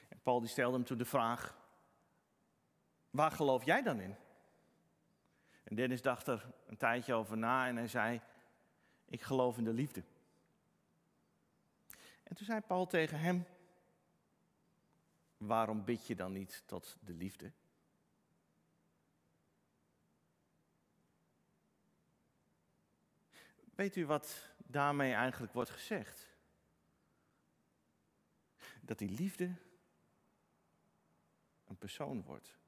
En 0.09 0.21
Paul 0.23 0.41
die 0.41 0.49
stelde 0.49 0.77
hem 0.77 0.85
toen 0.85 0.99
de 0.99 1.05
vraag, 1.05 1.57
waar 3.17 3.31
geloof 3.31 3.65
jij 3.65 3.83
dan 3.83 4.01
in? 4.01 4.17
En 5.65 5.77
Dennis 5.77 6.03
dacht 6.03 6.27
er 6.27 6.53
een 6.67 6.77
tijdje 6.77 7.15
over 7.15 7.37
na 7.37 7.67
en 7.67 7.77
hij 7.77 7.89
zei, 7.89 8.21
ik 9.05 9.23
geloof 9.23 9.57
in 9.57 9.65
de 9.65 9.73
liefde. 9.73 10.03
En 12.23 12.37
toen 12.37 12.47
zei 12.47 12.61
Paul 12.61 12.87
tegen 12.87 13.19
hem, 13.19 13.47
waarom 15.37 15.85
bid 15.85 16.07
je 16.07 16.15
dan 16.15 16.33
niet 16.33 16.63
tot 16.67 16.97
de 17.01 17.13
liefde? 17.13 17.53
Weet 23.75 23.97
u 23.97 24.07
wat 24.07 24.49
daarmee 24.57 25.13
eigenlijk 25.13 25.53
wordt 25.53 25.71
gezegd? 25.71 26.35
Dat 28.81 28.99
die 28.99 29.11
liefde 29.11 29.55
een 31.67 31.77
persoon 31.77 32.23
wordt. 32.23 32.59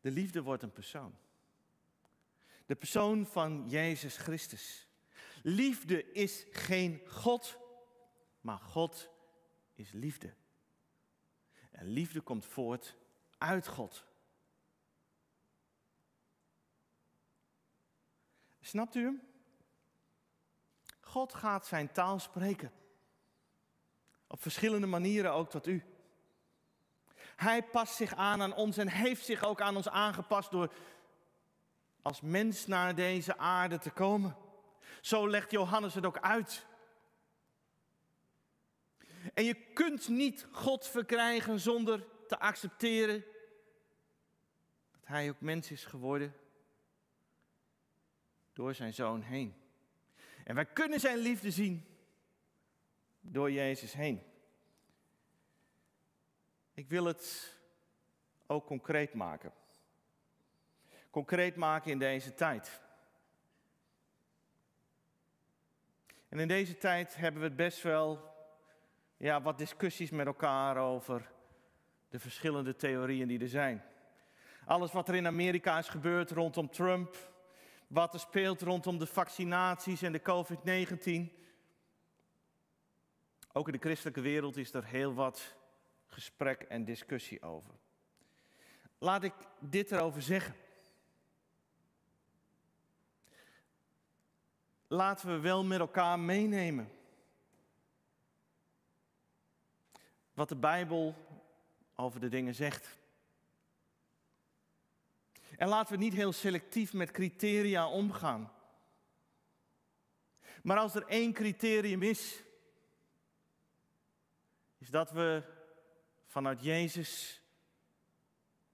De 0.00 0.10
liefde 0.10 0.42
wordt 0.42 0.62
een 0.62 0.72
persoon. 0.72 1.16
De 2.66 2.74
persoon 2.74 3.26
van 3.26 3.68
Jezus 3.68 4.16
Christus. 4.16 4.88
Liefde 5.42 6.12
is 6.12 6.46
geen 6.50 7.00
God, 7.06 7.58
maar 8.40 8.58
God 8.58 9.10
is 9.74 9.92
liefde. 9.92 10.34
En 11.70 11.86
liefde 11.86 12.20
komt 12.20 12.46
voort 12.46 12.96
uit 13.38 13.66
God. 13.66 14.04
Snapt 18.60 18.94
u 18.94 19.02
hem? 19.02 19.22
God 21.00 21.34
gaat 21.34 21.66
zijn 21.66 21.92
taal 21.92 22.18
spreken. 22.18 22.72
Op 24.26 24.42
verschillende 24.42 24.86
manieren 24.86 25.32
ook 25.32 25.50
tot 25.50 25.66
u. 25.66 25.84
Hij 27.40 27.62
past 27.62 27.94
zich 27.94 28.14
aan 28.14 28.42
aan 28.42 28.54
ons 28.54 28.76
en 28.76 28.88
heeft 28.88 29.24
zich 29.24 29.44
ook 29.44 29.60
aan 29.60 29.76
ons 29.76 29.88
aangepast 29.88 30.50
door 30.50 30.72
als 32.02 32.20
mens 32.20 32.66
naar 32.66 32.94
deze 32.94 33.38
aarde 33.38 33.78
te 33.78 33.90
komen. 33.90 34.36
Zo 35.00 35.28
legt 35.28 35.50
Johannes 35.50 35.94
het 35.94 36.06
ook 36.06 36.18
uit. 36.18 36.66
En 39.34 39.44
je 39.44 39.54
kunt 39.54 40.08
niet 40.08 40.46
God 40.52 40.86
verkrijgen 40.86 41.60
zonder 41.60 42.06
te 42.26 42.38
accepteren 42.38 43.24
dat 44.90 45.00
Hij 45.04 45.28
ook 45.28 45.40
mens 45.40 45.70
is 45.70 45.84
geworden 45.84 46.34
door 48.52 48.74
zijn 48.74 48.94
zoon 48.94 49.22
heen. 49.22 49.54
En 50.44 50.54
wij 50.54 50.66
kunnen 50.66 51.00
zijn 51.00 51.18
liefde 51.18 51.50
zien 51.50 51.86
door 53.20 53.50
Jezus 53.50 53.92
heen. 53.92 54.29
Ik 56.80 56.88
wil 56.88 57.04
het 57.04 57.56
ook 58.46 58.66
concreet 58.66 59.14
maken. 59.14 59.52
Concreet 61.10 61.56
maken 61.56 61.90
in 61.90 61.98
deze 61.98 62.34
tijd. 62.34 62.80
En 66.28 66.38
in 66.38 66.48
deze 66.48 66.78
tijd 66.78 67.16
hebben 67.16 67.40
we 67.40 67.46
het 67.46 67.56
best 67.56 67.82
wel 67.82 68.34
ja, 69.16 69.42
wat 69.42 69.58
discussies 69.58 70.10
met 70.10 70.26
elkaar 70.26 70.76
over 70.76 71.30
de 72.08 72.18
verschillende 72.18 72.76
theorieën 72.76 73.28
die 73.28 73.40
er 73.40 73.48
zijn. 73.48 73.84
Alles 74.64 74.92
wat 74.92 75.08
er 75.08 75.14
in 75.14 75.26
Amerika 75.26 75.78
is 75.78 75.88
gebeurd 75.88 76.30
rondom 76.30 76.70
Trump, 76.70 77.16
wat 77.86 78.14
er 78.14 78.20
speelt 78.20 78.62
rondom 78.62 78.98
de 78.98 79.06
vaccinaties 79.06 80.02
en 80.02 80.12
de 80.12 80.22
COVID-19. 80.22 81.32
Ook 83.52 83.66
in 83.66 83.72
de 83.72 83.78
christelijke 83.78 84.20
wereld 84.20 84.56
is 84.56 84.72
er 84.72 84.84
heel 84.84 85.14
wat 85.14 85.58
gesprek 86.12 86.62
en 86.62 86.84
discussie 86.84 87.42
over. 87.42 87.74
Laat 88.98 89.22
ik 89.22 89.34
dit 89.58 89.90
erover 89.90 90.22
zeggen. 90.22 90.54
Laten 94.86 95.28
we 95.28 95.38
wel 95.38 95.64
met 95.64 95.80
elkaar 95.80 96.18
meenemen. 96.18 96.90
Wat 100.34 100.48
de 100.48 100.56
Bijbel 100.56 101.14
over 101.94 102.20
de 102.20 102.28
dingen 102.28 102.54
zegt. 102.54 102.98
En 105.56 105.68
laten 105.68 105.92
we 105.92 105.98
niet 105.98 106.14
heel 106.14 106.32
selectief 106.32 106.92
met 106.92 107.10
criteria 107.10 107.88
omgaan. 107.88 108.52
Maar 110.62 110.78
als 110.78 110.94
er 110.94 111.06
één 111.06 111.32
criterium 111.32 112.02
is, 112.02 112.42
is 114.78 114.90
dat 114.90 115.10
we 115.10 115.42
vanuit 116.30 116.60
Jezus 116.60 117.42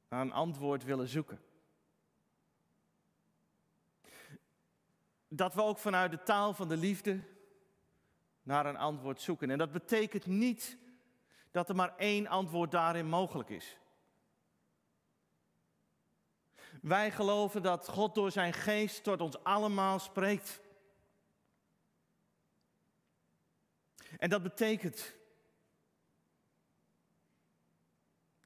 naar 0.09 0.21
een 0.21 0.33
antwoord 0.33 0.85
willen 0.85 1.09
zoeken. 1.09 1.41
Dat 5.29 5.55
we 5.55 5.63
ook 5.63 5.79
vanuit 5.79 6.11
de 6.11 6.23
taal 6.23 6.55
van 6.55 6.69
de 6.69 6.77
liefde 6.77 7.21
naar 8.43 8.67
een 8.67 8.77
antwoord 8.77 9.21
zoeken. 9.21 9.51
En 9.51 9.59
dat 9.59 9.73
betekent 9.73 10.27
niet 10.27 10.79
dat 11.51 11.69
er 11.69 11.75
maar 11.75 11.97
één 11.97 12.27
antwoord 12.27 12.71
daarin 12.71 13.07
mogelijk 13.07 13.49
is. 13.49 13.79
Wij 16.83 17.11
geloven 17.11 17.63
dat 17.63 17.89
God 17.89 18.15
door 18.15 18.31
zijn 18.31 18.53
geest 18.53 19.03
tot 19.03 19.21
ons 19.21 19.45
allemaal 19.45 19.99
spreekt. 19.99 20.61
En 24.19 24.31
dat 24.31 24.43
betekent 24.43 25.15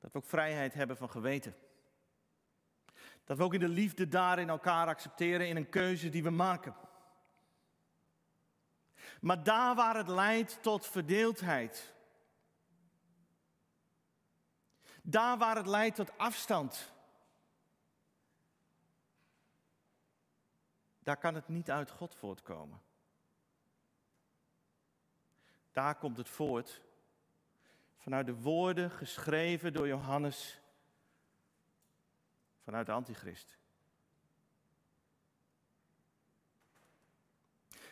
dat 0.00 0.12
we 0.12 0.18
ook 0.18 0.24
vrijheid 0.24 0.74
hebben 0.74 0.96
van 0.96 1.10
geweten. 1.10 1.56
Dat 3.24 3.36
we 3.36 3.42
ook 3.42 3.54
in 3.54 3.60
de 3.60 3.68
liefde 3.68 4.08
daarin 4.08 4.48
elkaar 4.48 4.86
accepteren 4.86 5.48
in 5.48 5.56
een 5.56 5.68
keuze 5.68 6.08
die 6.08 6.22
we 6.22 6.30
maken. 6.30 6.74
Maar 9.20 9.42
daar 9.42 9.74
waar 9.74 9.96
het 9.96 10.08
leidt 10.08 10.62
tot 10.62 10.86
verdeeldheid, 10.86 11.94
daar 15.02 15.38
waar 15.38 15.56
het 15.56 15.66
leidt 15.66 15.96
tot 15.96 16.18
afstand, 16.18 16.92
daar 20.98 21.16
kan 21.16 21.34
het 21.34 21.48
niet 21.48 21.70
uit 21.70 21.90
God 21.90 22.14
voortkomen. 22.14 22.80
Daar 25.72 25.94
komt 25.94 26.16
het 26.16 26.28
voort 26.28 26.80
vanuit 28.00 28.26
de 28.26 28.34
woorden 28.34 28.90
geschreven 28.90 29.72
door 29.72 29.86
Johannes 29.86 30.60
vanuit 32.62 32.86
de 32.86 32.92
Antichrist. 32.92 33.58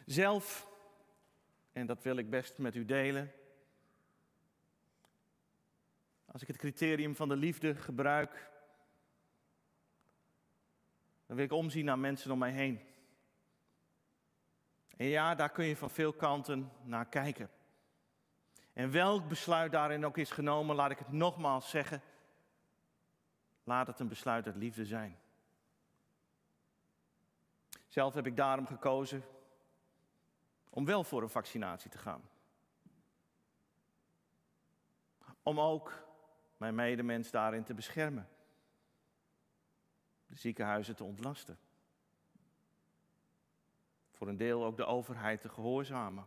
Zelf, 0.07 0.69
en 1.73 1.87
dat 1.87 2.03
wil 2.03 2.17
ik 2.17 2.31
best 2.31 2.59
met 2.59 2.75
u 2.75 2.85
delen, 2.85 3.33
als 6.25 6.43
ik 6.43 6.49
het 6.49 6.57
criterium 6.57 7.17
van 7.17 7.29
de 7.29 7.37
liefde 7.37 7.75
gebruik, 7.75 8.51
dan 11.27 11.37
wil 11.37 11.45
ik 11.45 11.53
omzien 11.53 11.85
naar 11.85 11.99
mensen 11.99 12.31
om 12.31 12.39
mij 12.39 12.53
heen. 12.53 12.81
En 14.97 15.07
ja, 15.07 15.35
daar 15.35 15.51
kun 15.51 15.65
je 15.65 15.77
van 15.77 15.91
veel 15.91 16.13
kanten 16.13 16.73
naar 16.83 17.09
kijken. 17.09 17.51
En 18.79 18.91
welk 18.91 19.29
besluit 19.29 19.73
daarin 19.73 20.05
ook 20.05 20.17
is 20.17 20.31
genomen, 20.31 20.77
laat 20.77 20.91
ik 20.91 20.99
het 20.99 21.13
nogmaals 21.13 21.71
zeggen. 21.71 22.03
Laat 23.65 23.87
het 23.87 24.01
een 24.01 24.09
besluit 24.09 24.47
uit 24.47 24.57
liefde 24.57 24.85
zijn. 24.85 25.19
Zelf 27.89 28.15
heb 28.15 28.27
ik 28.27 28.37
daarom 28.37 28.67
gekozen 28.67 29.25
om 30.71 30.85
wel 30.85 31.05
voor 31.05 31.23
een 31.23 31.29
vaccinatie 31.29 31.91
te 31.91 31.99
gaan. 31.99 32.29
Om 35.43 35.61
ook 35.61 36.03
mijn 36.57 36.75
medemens 36.75 37.31
daarin 37.31 37.65
te 37.65 37.75
beschermen. 37.75 38.29
De 40.27 40.37
ziekenhuizen 40.37 40.97
te 40.97 41.05
ontlasten. 41.05 41.59
Voor 44.13 44.29
een 44.29 44.37
deel 44.37 44.65
ook 44.65 44.77
de 44.77 44.85
overheid 44.85 45.41
te 45.41 45.49
gehoorzamen. 45.49 46.27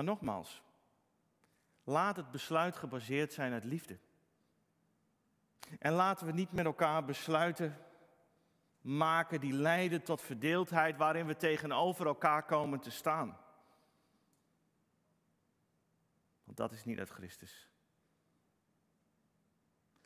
Maar 0.00 0.08
nogmaals, 0.08 0.62
laat 1.84 2.16
het 2.16 2.30
besluit 2.30 2.76
gebaseerd 2.76 3.32
zijn 3.32 3.52
uit 3.52 3.64
liefde. 3.64 3.98
En 5.78 5.92
laten 5.92 6.26
we 6.26 6.32
niet 6.32 6.52
met 6.52 6.64
elkaar 6.64 7.04
besluiten 7.04 7.76
maken 8.80 9.40
die 9.40 9.52
leiden 9.52 10.02
tot 10.02 10.20
verdeeldheid 10.20 10.96
waarin 10.96 11.26
we 11.26 11.36
tegenover 11.36 12.06
elkaar 12.06 12.44
komen 12.44 12.80
te 12.80 12.90
staan. 12.90 13.38
Want 16.44 16.56
dat 16.56 16.72
is 16.72 16.84
niet 16.84 16.98
uit 16.98 17.10
Christus. 17.10 17.70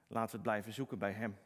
Laten 0.06 0.30
we 0.30 0.36
het 0.36 0.42
blijven 0.42 0.72
zoeken 0.72 0.98
bij 0.98 1.12
Hem. 1.12 1.38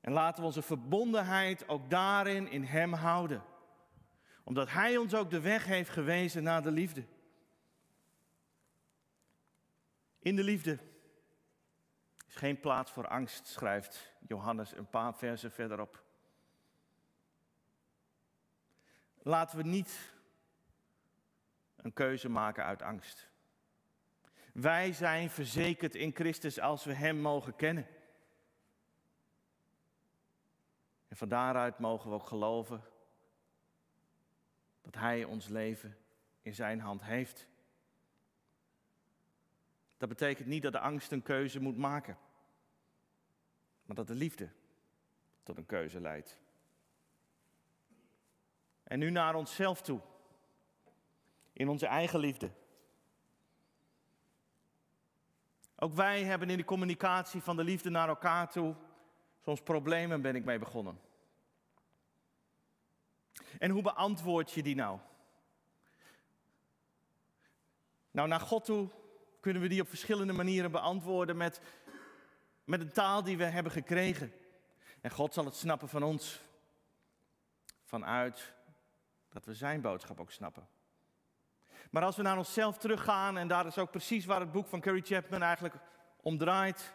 En 0.00 0.12
laten 0.12 0.40
we 0.40 0.46
onze 0.46 0.62
verbondenheid 0.62 1.68
ook 1.68 1.90
daarin 1.90 2.48
in 2.48 2.64
Hem 2.64 2.92
houden 2.92 3.42
omdat 4.50 4.70
Hij 4.70 4.96
ons 4.96 5.14
ook 5.14 5.30
de 5.30 5.40
weg 5.40 5.64
heeft 5.64 5.90
gewezen 5.90 6.42
naar 6.42 6.62
de 6.62 6.70
liefde. 6.70 7.04
In 10.18 10.36
de 10.36 10.42
liefde 10.42 10.78
is 12.28 12.34
geen 12.34 12.60
plaats 12.60 12.92
voor 12.92 13.08
angst, 13.08 13.46
schrijft 13.46 14.14
Johannes 14.26 14.76
een 14.76 14.88
paar 14.88 15.14
versen 15.14 15.50
verderop. 15.50 16.04
Laten 19.22 19.56
we 19.56 19.62
niet 19.62 20.14
een 21.76 21.92
keuze 21.92 22.28
maken 22.28 22.64
uit 22.64 22.82
angst. 22.82 23.30
Wij 24.52 24.92
zijn 24.92 25.30
verzekerd 25.30 25.94
in 25.94 26.14
Christus 26.14 26.60
als 26.60 26.84
we 26.84 26.92
Hem 26.92 27.20
mogen 27.20 27.56
kennen. 27.56 27.86
En 31.08 31.16
van 31.16 31.28
daaruit 31.28 31.78
mogen 31.78 32.08
we 32.08 32.14
ook 32.14 32.26
geloven 32.26 32.89
dat 34.90 35.02
Hij 35.02 35.24
ons 35.24 35.48
leven 35.48 35.96
in 36.42 36.54
Zijn 36.54 36.80
hand 36.80 37.02
heeft. 37.02 37.46
Dat 39.96 40.08
betekent 40.08 40.48
niet 40.48 40.62
dat 40.62 40.72
de 40.72 40.78
angst 40.78 41.12
een 41.12 41.22
keuze 41.22 41.60
moet 41.60 41.76
maken, 41.76 42.18
maar 43.82 43.96
dat 43.96 44.06
de 44.06 44.14
liefde 44.14 44.48
tot 45.42 45.56
een 45.56 45.66
keuze 45.66 46.00
leidt. 46.00 46.38
En 48.82 48.98
nu 48.98 49.10
naar 49.10 49.34
onszelf 49.34 49.82
toe, 49.82 50.00
in 51.52 51.68
onze 51.68 51.86
eigen 51.86 52.20
liefde. 52.20 52.50
Ook 55.76 55.92
wij 55.92 56.24
hebben 56.24 56.50
in 56.50 56.56
de 56.56 56.64
communicatie 56.64 57.42
van 57.42 57.56
de 57.56 57.64
liefde 57.64 57.90
naar 57.90 58.08
elkaar 58.08 58.50
toe 58.50 58.74
soms 59.40 59.62
problemen, 59.62 60.22
ben 60.22 60.34
ik 60.36 60.44
mee 60.44 60.58
begonnen. 60.58 61.00
En 63.58 63.70
hoe 63.70 63.82
beantwoord 63.82 64.50
je 64.50 64.62
die 64.62 64.74
nou? 64.74 64.98
Nou, 68.10 68.28
naar 68.28 68.40
God 68.40 68.64
toe 68.64 68.88
kunnen 69.40 69.62
we 69.62 69.68
die 69.68 69.80
op 69.80 69.88
verschillende 69.88 70.32
manieren 70.32 70.70
beantwoorden 70.70 71.36
met, 71.36 71.60
met 72.64 72.80
een 72.80 72.92
taal 72.92 73.22
die 73.22 73.36
we 73.36 73.44
hebben 73.44 73.72
gekregen. 73.72 74.32
En 75.00 75.10
God 75.10 75.34
zal 75.34 75.44
het 75.44 75.54
snappen 75.54 75.88
van 75.88 76.02
ons. 76.02 76.40
Vanuit 77.84 78.52
dat 79.28 79.44
we 79.44 79.54
zijn 79.54 79.80
boodschap 79.80 80.20
ook 80.20 80.30
snappen. 80.30 80.68
Maar 81.90 82.02
als 82.02 82.16
we 82.16 82.22
naar 82.22 82.38
onszelf 82.38 82.78
teruggaan, 82.78 83.38
en 83.38 83.48
daar 83.48 83.66
is 83.66 83.78
ook 83.78 83.90
precies 83.90 84.24
waar 84.24 84.40
het 84.40 84.52
boek 84.52 84.66
van 84.66 84.80
Carrie 84.80 85.04
Chapman 85.04 85.42
eigenlijk 85.42 85.74
om 86.20 86.38
draait. 86.38 86.92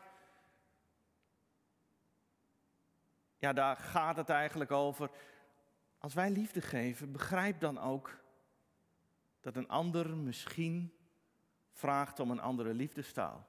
Ja, 3.38 3.54
daar 3.54 3.78
gaat 3.78 4.16
het 4.16 4.30
eigenlijk 4.30 4.72
over. 4.72 5.10
Als 6.06 6.14
wij 6.14 6.30
liefde 6.30 6.62
geven, 6.62 7.12
begrijp 7.12 7.60
dan 7.60 7.80
ook 7.80 8.20
dat 9.42 9.56
een 9.56 9.68
ander 9.68 10.18
misschien 10.18 10.94
vraagt 11.72 12.20
om 12.20 12.32
een 12.32 12.40
andere 12.40 12.74
liefdestaal. 12.74 13.48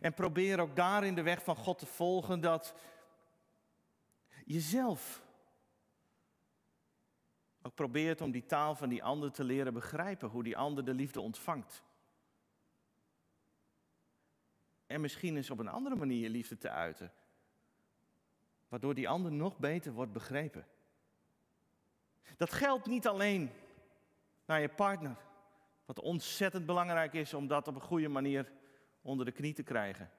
En 0.00 0.14
probeer 0.14 0.60
ook 0.60 0.76
daarin 0.76 1.14
de 1.14 1.22
weg 1.22 1.42
van 1.42 1.56
God 1.56 1.78
te 1.78 1.86
volgen 1.86 2.40
dat 2.40 2.74
jezelf 4.44 5.22
ook 7.62 7.74
probeert 7.74 8.20
om 8.20 8.30
die 8.30 8.46
taal 8.46 8.74
van 8.74 8.88
die 8.88 9.04
ander 9.04 9.32
te 9.32 9.44
leren 9.44 9.72
begrijpen, 9.72 10.28
hoe 10.28 10.42
die 10.42 10.56
ander 10.56 10.84
de 10.84 10.94
liefde 10.94 11.20
ontvangt. 11.20 11.82
En 14.86 15.00
misschien 15.00 15.36
eens 15.36 15.50
op 15.50 15.58
een 15.58 15.68
andere 15.68 15.96
manier 15.96 16.28
liefde 16.28 16.58
te 16.58 16.70
uiten, 16.70 17.12
waardoor 18.70 18.94
die 18.94 19.08
ander 19.08 19.32
nog 19.32 19.58
beter 19.58 19.92
wordt 19.92 20.12
begrepen. 20.12 20.66
Dat 22.36 22.52
geldt 22.52 22.86
niet 22.86 23.06
alleen 23.06 23.50
naar 24.44 24.60
je 24.60 24.68
partner, 24.68 25.16
wat 25.84 26.00
ontzettend 26.00 26.66
belangrijk 26.66 27.12
is 27.12 27.34
om 27.34 27.46
dat 27.46 27.68
op 27.68 27.74
een 27.74 27.80
goede 27.80 28.08
manier 28.08 28.52
onder 29.02 29.24
de 29.24 29.32
knie 29.32 29.54
te 29.54 29.62
krijgen. 29.62 30.10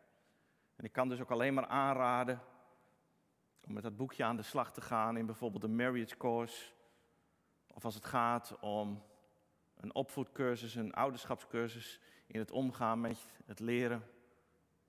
En 0.76 0.86
ik 0.86 0.92
kan 0.92 1.10
dus 1.10 1.22
ook 1.22 1.32
alleen 1.32 1.54
maar 1.54 1.68
aanraden 1.68 2.42
om 3.62 3.74
met 3.74 3.84
dat 3.84 3.98
boekje 3.98 4.24
aan 4.24 4.36
de 4.36 4.44
slag 4.44 4.74
te 4.74 4.82
gaan 4.82 5.18
in 5.18 5.26
bijvoorbeeld 5.26 5.64
een 5.64 5.76
marriage 5.76 6.18
course. 6.18 6.72
Of 7.74 7.86
als 7.86 7.96
het 7.96 8.06
gaat 8.06 8.58
om 8.60 9.04
een 9.76 9.96
opvoedcursus, 9.96 10.76
een 10.76 10.94
ouderschapscursus 10.94 12.00
in 12.28 12.40
het 12.40 12.52
omgaan 12.52 13.02
met 13.02 13.26
het 13.46 13.60
leren 13.60 14.04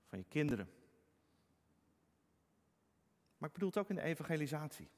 van 0.05 0.17
je 0.19 0.25
kinderen. 0.25 0.69
Maar 3.43 3.51
ik 3.51 3.57
bedoel 3.57 3.73
het 3.73 3.83
ook 3.83 3.89
in 3.89 4.03
de 4.03 4.09
evangelisatie. 4.09 4.89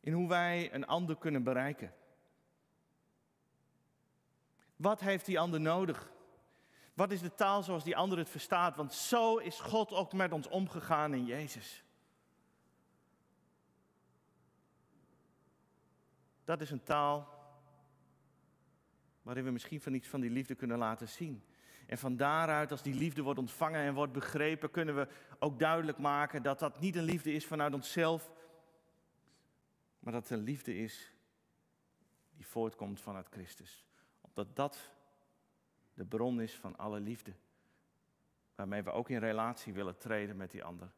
In 0.00 0.12
hoe 0.12 0.28
wij 0.28 0.74
een 0.74 0.86
ander 0.86 1.16
kunnen 1.16 1.42
bereiken. 1.42 1.94
Wat 4.76 5.00
heeft 5.00 5.26
die 5.26 5.38
ander 5.38 5.60
nodig? 5.60 6.12
Wat 6.94 7.10
is 7.10 7.20
de 7.20 7.34
taal 7.34 7.62
zoals 7.62 7.84
die 7.84 7.96
ander 7.96 8.18
het 8.18 8.28
verstaat? 8.28 8.76
Want 8.76 8.92
zo 8.92 9.36
is 9.36 9.60
God 9.60 9.92
ook 9.92 10.12
met 10.12 10.32
ons 10.32 10.48
omgegaan 10.48 11.14
in 11.14 11.24
Jezus. 11.24 11.84
Dat 16.44 16.60
is 16.60 16.70
een 16.70 16.84
taal 16.84 17.28
waarin 19.22 19.44
we 19.44 19.50
misschien 19.50 19.80
van 19.80 19.94
iets 19.94 20.08
van 20.08 20.20
die 20.20 20.30
liefde 20.30 20.54
kunnen 20.54 20.78
laten 20.78 21.08
zien. 21.08 21.44
En 21.86 21.98
van 21.98 22.16
daaruit, 22.16 22.70
als 22.70 22.82
die 22.82 22.94
liefde 22.94 23.22
wordt 23.22 23.38
ontvangen 23.38 23.80
en 23.80 23.94
wordt 23.94 24.12
begrepen, 24.12 24.70
kunnen 24.70 24.96
we 24.96 25.08
ook 25.38 25.58
duidelijk 25.58 25.98
maken 25.98 26.42
dat 26.42 26.58
dat 26.58 26.80
niet 26.80 26.96
een 26.96 27.02
liefde 27.02 27.32
is 27.32 27.46
vanuit 27.46 27.74
onszelf, 27.74 28.30
maar 29.98 30.12
dat 30.12 30.22
het 30.22 30.38
een 30.38 30.44
liefde 30.44 30.76
is 30.76 31.14
die 32.36 32.46
voortkomt 32.46 33.00
vanuit 33.00 33.28
Christus. 33.28 33.84
Omdat 34.20 34.56
dat 34.56 34.90
de 35.94 36.04
bron 36.04 36.40
is 36.40 36.54
van 36.54 36.76
alle 36.76 37.00
liefde. 37.00 37.32
Waarmee 38.54 38.82
we 38.82 38.90
ook 38.90 39.08
in 39.08 39.18
relatie 39.18 39.72
willen 39.72 39.98
treden 39.98 40.36
met 40.36 40.50
die 40.50 40.64
ander. 40.64 40.92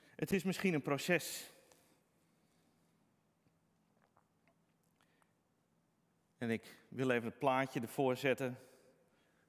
Het 0.00 0.32
is 0.32 0.42
misschien 0.42 0.74
een 0.74 0.82
proces. 0.82 1.53
En 6.44 6.50
ik 6.50 6.76
wil 6.88 7.10
even 7.10 7.28
het 7.28 7.38
plaatje 7.38 7.80
ervoor 7.80 8.16
zetten 8.16 8.58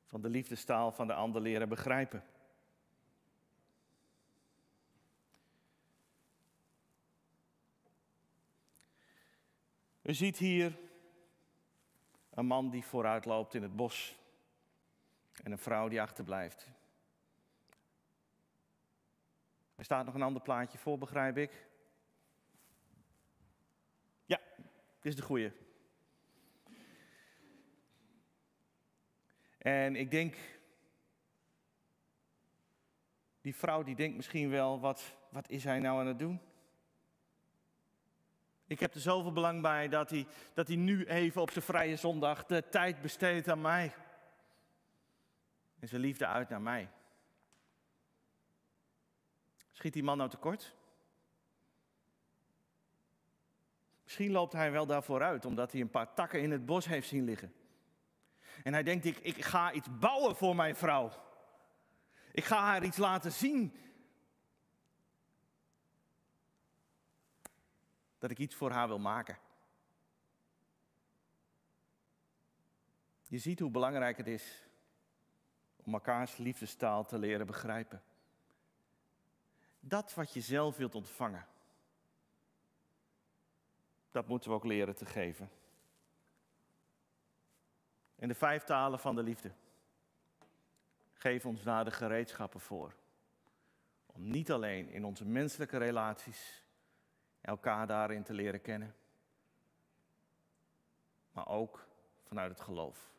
van 0.05 0.21
de 0.21 0.29
liefdestaal 0.29 0.91
van 0.91 1.07
de 1.07 1.13
ander 1.13 1.41
leren 1.41 1.69
begrijpen. 1.69 2.23
U 10.01 10.13
ziet 10.13 10.37
hier 10.37 10.77
een 12.29 12.45
man 12.45 12.69
die 12.69 12.83
vooruit 12.83 13.25
loopt 13.25 13.53
in 13.53 13.61
het 13.61 13.75
bos 13.75 14.17
en 15.43 15.51
een 15.51 15.57
vrouw 15.57 15.87
die 15.87 16.01
achterblijft. 16.01 16.67
Er 19.75 19.83
staat 19.83 20.05
nog 20.05 20.13
een 20.13 20.21
ander 20.21 20.41
plaatje 20.41 20.77
voor, 20.77 20.97
begrijp 20.97 21.37
ik. 21.37 21.67
Ja, 24.25 24.39
dit 24.99 25.05
is 25.05 25.15
de 25.15 25.21
goede. 25.21 25.63
En 29.65 29.95
ik 29.95 30.11
denk, 30.11 30.35
die 33.41 33.55
vrouw 33.55 33.83
die 33.83 33.95
denkt 33.95 34.15
misschien 34.15 34.49
wel, 34.49 34.79
wat, 34.79 35.17
wat 35.29 35.49
is 35.49 35.63
hij 35.63 35.79
nou 35.79 35.99
aan 35.99 36.07
het 36.07 36.19
doen? 36.19 36.41
Ik 38.67 38.79
heb 38.79 38.93
er 38.93 38.99
zoveel 38.99 39.31
belang 39.31 39.61
bij 39.61 39.87
dat 39.87 40.09
hij, 40.09 40.27
dat 40.53 40.67
hij 40.67 40.75
nu 40.75 41.05
even 41.05 41.41
op 41.41 41.51
zijn 41.51 41.65
vrije 41.65 41.95
zondag 41.95 42.45
de 42.45 42.69
tijd 42.69 43.01
besteedt 43.01 43.49
aan 43.49 43.61
mij. 43.61 43.93
En 45.79 45.87
zijn 45.87 46.01
liefde 46.01 46.27
uit 46.27 46.49
naar 46.49 46.61
mij. 46.61 46.89
Schiet 49.71 49.93
die 49.93 50.03
man 50.03 50.17
nou 50.17 50.29
tekort? 50.29 50.75
Misschien 54.03 54.31
loopt 54.31 54.53
hij 54.53 54.71
wel 54.71 54.85
daarvoor 54.85 55.21
uit, 55.21 55.45
omdat 55.45 55.71
hij 55.71 55.81
een 55.81 55.89
paar 55.89 56.13
takken 56.13 56.41
in 56.41 56.51
het 56.51 56.65
bos 56.65 56.85
heeft 56.85 57.07
zien 57.07 57.23
liggen. 57.23 57.53
En 58.63 58.73
hij 58.73 58.83
denkt, 58.83 59.05
ik, 59.05 59.17
ik 59.17 59.43
ga 59.43 59.71
iets 59.71 59.87
bouwen 59.99 60.35
voor 60.35 60.55
mijn 60.55 60.75
vrouw. 60.75 61.11
Ik 62.31 62.43
ga 62.43 62.57
haar 62.57 62.83
iets 62.83 62.97
laten 62.97 63.31
zien 63.31 63.77
dat 68.17 68.31
ik 68.31 68.39
iets 68.39 68.55
voor 68.55 68.71
haar 68.71 68.87
wil 68.87 68.99
maken. 68.99 69.37
Je 73.27 73.37
ziet 73.37 73.59
hoe 73.59 73.71
belangrijk 73.71 74.17
het 74.17 74.27
is 74.27 74.63
om 75.75 75.93
elkaars 75.93 76.37
liefdestaal 76.37 77.05
te 77.05 77.17
leren 77.17 77.45
begrijpen. 77.45 78.03
Dat 79.79 80.13
wat 80.13 80.33
je 80.33 80.41
zelf 80.41 80.77
wilt 80.77 80.95
ontvangen, 80.95 81.47
dat 84.11 84.27
moeten 84.27 84.49
we 84.49 84.55
ook 84.55 84.63
leren 84.63 84.95
te 84.95 85.05
geven. 85.05 85.49
En 88.15 88.27
de 88.27 88.35
vijf 88.35 88.63
talen 88.63 88.99
van 88.99 89.15
de 89.15 89.23
liefde 89.23 89.51
geven 91.13 91.49
ons 91.49 91.63
daar 91.63 91.85
de 91.85 91.91
gereedschappen 91.91 92.59
voor. 92.59 92.95
Om 94.05 94.27
niet 94.27 94.51
alleen 94.51 94.89
in 94.89 95.05
onze 95.05 95.25
menselijke 95.25 95.77
relaties 95.77 96.63
elkaar 97.41 97.87
daarin 97.87 98.23
te 98.23 98.33
leren 98.33 98.61
kennen. 98.61 98.95
Maar 101.31 101.47
ook 101.47 101.87
vanuit 102.23 102.51
het 102.51 102.59
geloof. 102.59 103.13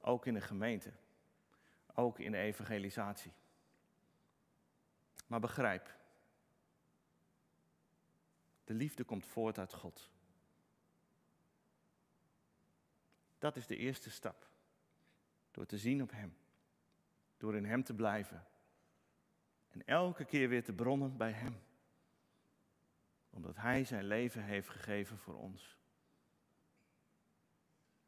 Ook 0.00 0.26
in 0.26 0.34
de 0.34 0.40
gemeente. 0.40 0.92
Ook 1.94 2.18
in 2.18 2.32
de 2.32 2.38
evangelisatie. 2.38 3.32
Maar 5.26 5.40
begrijp, 5.40 5.94
de 8.64 8.74
liefde 8.74 9.04
komt 9.04 9.26
voort 9.26 9.58
uit 9.58 9.74
God. 9.74 10.10
Dat 13.38 13.56
is 13.56 13.66
de 13.66 13.76
eerste 13.76 14.10
stap. 14.10 14.48
Door 15.50 15.66
te 15.66 15.78
zien 15.78 16.02
op 16.02 16.10
Hem. 16.10 16.36
Door 17.36 17.56
in 17.56 17.64
Hem 17.64 17.84
te 17.84 17.94
blijven. 17.94 18.46
En 19.68 19.86
elke 19.86 20.24
keer 20.24 20.48
weer 20.48 20.64
te 20.64 20.72
bronnen 20.72 21.16
bij 21.16 21.32
Hem 21.32 21.66
omdat 23.38 23.56
Hij 23.56 23.84
zijn 23.84 24.04
leven 24.04 24.42
heeft 24.42 24.68
gegeven 24.68 25.18
voor 25.18 25.34
ons. 25.34 25.76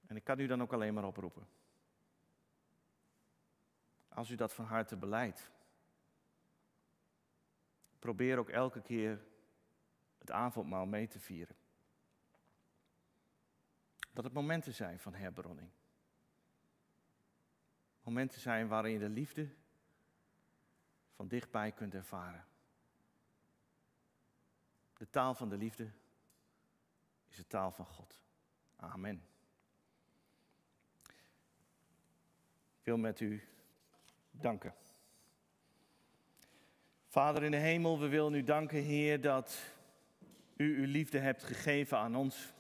En 0.07 0.17
ik 0.17 0.25
kan 0.25 0.39
u 0.39 0.47
dan 0.47 0.63
ook 0.63 0.73
alleen 0.73 0.95
maar 0.95 1.05
oproepen. 1.05 1.49
Als 4.09 4.31
u 4.31 4.35
dat 4.35 4.53
van 4.53 4.65
harte 4.65 4.97
beleidt, 4.97 5.51
probeer 7.99 8.39
ook 8.39 8.49
elke 8.49 8.81
keer 8.81 9.25
het 10.19 10.31
avondmaal 10.31 10.87
mee 10.87 11.09
te 11.09 11.19
vieren. 11.19 11.57
Dat 14.13 14.25
het 14.25 14.33
momenten 14.33 14.75
zijn 14.75 14.99
van 14.99 15.15
herbronning. 15.15 15.71
Momenten 18.03 18.41
zijn 18.41 18.69
waarin 18.69 18.93
je 18.93 18.99
de 18.99 19.09
liefde 19.09 19.49
van 21.11 21.29
dichtbij 21.29 21.73
kunt 21.73 21.95
ervaren. 21.95 22.45
De 24.97 25.11
taal 25.11 25.35
van 25.35 25.49
de 25.49 25.57
liefde 25.57 25.91
is 27.29 27.37
de 27.37 27.47
taal 27.47 27.71
van 27.71 27.87
God. 27.87 28.23
Amen. 28.77 29.23
Ik 32.79 32.87
wil 32.87 32.97
met 32.97 33.21
u 33.21 33.49
danken. 34.31 34.75
Vader 37.07 37.43
in 37.43 37.51
de 37.51 37.57
hemel, 37.57 38.01
we 38.01 38.09
willen 38.09 38.35
u 38.35 38.43
danken, 38.43 38.83
Heer, 38.83 39.21
dat 39.21 39.75
u 40.57 40.79
uw 40.81 40.87
liefde 40.87 41.19
hebt 41.19 41.43
gegeven 41.43 41.99
aan 41.99 42.17
ons. 42.17 42.53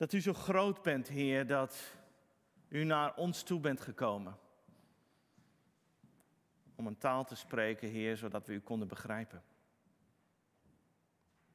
Dat 0.00 0.12
u 0.12 0.20
zo 0.20 0.32
groot 0.32 0.82
bent, 0.82 1.08
Heer, 1.08 1.46
dat 1.46 1.96
u 2.68 2.84
naar 2.84 3.14
ons 3.14 3.42
toe 3.42 3.60
bent 3.60 3.80
gekomen. 3.80 4.38
Om 6.74 6.86
een 6.86 6.98
taal 6.98 7.24
te 7.24 7.34
spreken, 7.34 7.88
Heer, 7.88 8.16
zodat 8.16 8.46
we 8.46 8.52
u 8.52 8.60
konden 8.60 8.88
begrijpen. 8.88 9.42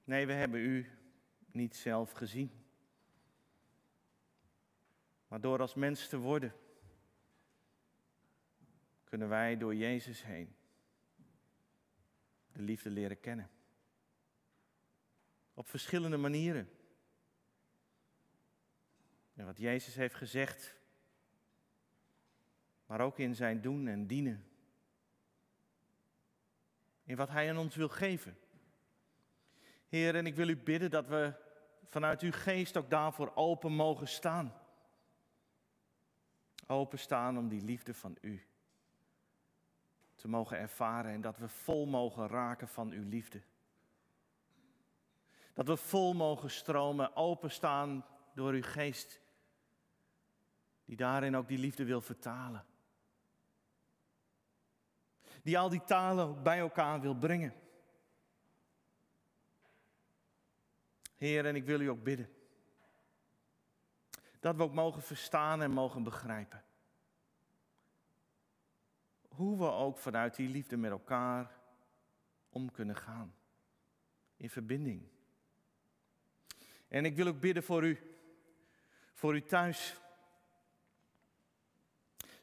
Nee, 0.03 0.25
we 0.25 0.33
hebben 0.33 0.59
u 0.59 0.89
niet 1.51 1.75
zelf 1.75 2.11
gezien. 2.11 2.51
Maar 5.27 5.41
door 5.41 5.59
als 5.61 5.73
mens 5.73 6.07
te 6.07 6.17
worden, 6.17 6.53
kunnen 9.03 9.29
wij 9.29 9.57
door 9.57 9.75
Jezus 9.75 10.23
heen 10.23 10.55
de 12.51 12.61
liefde 12.61 12.89
leren 12.89 13.19
kennen. 13.19 13.49
Op 15.53 15.67
verschillende 15.67 16.17
manieren. 16.17 16.69
En 19.35 19.45
wat 19.45 19.57
Jezus 19.57 19.95
heeft 19.95 20.15
gezegd, 20.15 20.75
maar 22.85 23.01
ook 23.01 23.19
in 23.19 23.35
zijn 23.35 23.61
doen 23.61 23.87
en 23.87 24.07
dienen. 24.07 24.45
In 27.03 27.15
wat 27.15 27.29
Hij 27.29 27.49
aan 27.49 27.57
ons 27.57 27.75
wil 27.75 27.89
geven. 27.89 28.37
Heer, 29.87 30.15
en 30.15 30.25
ik 30.25 30.35
wil 30.35 30.47
u 30.47 30.57
bidden 30.57 30.91
dat 30.91 31.07
we 31.07 31.33
vanuit 31.89 32.21
uw 32.21 32.31
geest 32.31 32.77
ook 32.77 32.89
daarvoor 32.89 33.31
open 33.35 33.71
mogen 33.71 34.07
staan. 34.07 34.53
Open 36.67 36.99
staan 36.99 37.37
om 37.37 37.47
die 37.47 37.61
liefde 37.61 37.93
van 37.93 38.17
u 38.21 38.45
te 40.15 40.27
mogen 40.27 40.57
ervaren 40.57 41.11
en 41.11 41.21
dat 41.21 41.37
we 41.37 41.47
vol 41.47 41.85
mogen 41.85 42.27
raken 42.27 42.67
van 42.67 42.91
uw 42.91 43.09
liefde. 43.09 43.41
Dat 45.53 45.67
we 45.67 45.77
vol 45.77 46.13
mogen 46.13 46.51
stromen, 46.51 47.15
openstaan 47.15 48.05
door 48.33 48.53
uw 48.53 48.63
geest, 48.63 49.19
die 50.85 50.95
daarin 50.95 51.35
ook 51.35 51.47
die 51.47 51.57
liefde 51.57 51.85
wil 51.85 52.01
vertalen. 52.01 52.65
Die 55.43 55.59
al 55.59 55.69
die 55.69 55.83
talen 55.83 56.43
bij 56.43 56.59
elkaar 56.59 57.01
wil 57.01 57.15
brengen. 57.15 57.53
Heer, 61.15 61.45
en 61.45 61.55
ik 61.55 61.65
wil 61.65 61.81
u 61.81 61.87
ook 61.87 62.03
bidden. 62.03 62.29
Dat 64.39 64.55
we 64.55 64.63
ook 64.63 64.73
mogen 64.73 65.01
verstaan 65.01 65.61
en 65.61 65.71
mogen 65.71 66.03
begrijpen. 66.03 66.63
Hoe 69.27 69.57
we 69.57 69.71
ook 69.71 69.97
vanuit 69.97 70.35
die 70.35 70.49
liefde 70.49 70.77
met 70.77 70.91
elkaar 70.91 71.51
om 72.49 72.71
kunnen 72.71 72.95
gaan. 72.95 73.35
In 74.37 74.49
verbinding. 74.49 75.07
En 76.87 77.05
ik 77.05 77.15
wil 77.15 77.27
ook 77.27 77.39
bidden 77.39 77.63
voor 77.63 77.83
u. 77.83 77.99
Voor 79.13 79.35
u 79.35 79.41
thuis. 79.41 79.95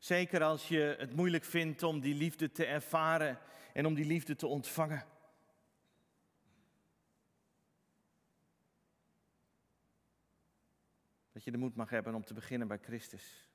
Zeker 0.02 0.42
als 0.42 0.68
je 0.68 0.94
het 0.98 1.14
moeilijk 1.14 1.44
vindt 1.44 1.82
om 1.82 2.00
die 2.00 2.14
liefde 2.14 2.52
te 2.52 2.64
ervaren 2.64 3.38
en 3.72 3.86
om 3.86 3.94
die 3.94 4.04
liefde 4.04 4.36
te 4.36 4.46
ontvangen. 4.46 5.06
Dat 11.32 11.44
je 11.44 11.50
de 11.50 11.56
moed 11.56 11.76
mag 11.76 11.90
hebben 11.90 12.14
om 12.14 12.24
te 12.24 12.34
beginnen 12.34 12.68
bij 12.68 12.78
Christus. 12.78 13.48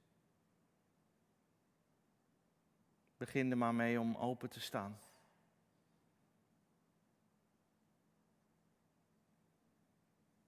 Begin 3.18 3.52
er 3.52 3.58
maar 3.58 3.76
mee 3.76 4.00
om 4.00 4.16
open 4.16 4.50
te 4.50 4.60
staan. 4.60 5.00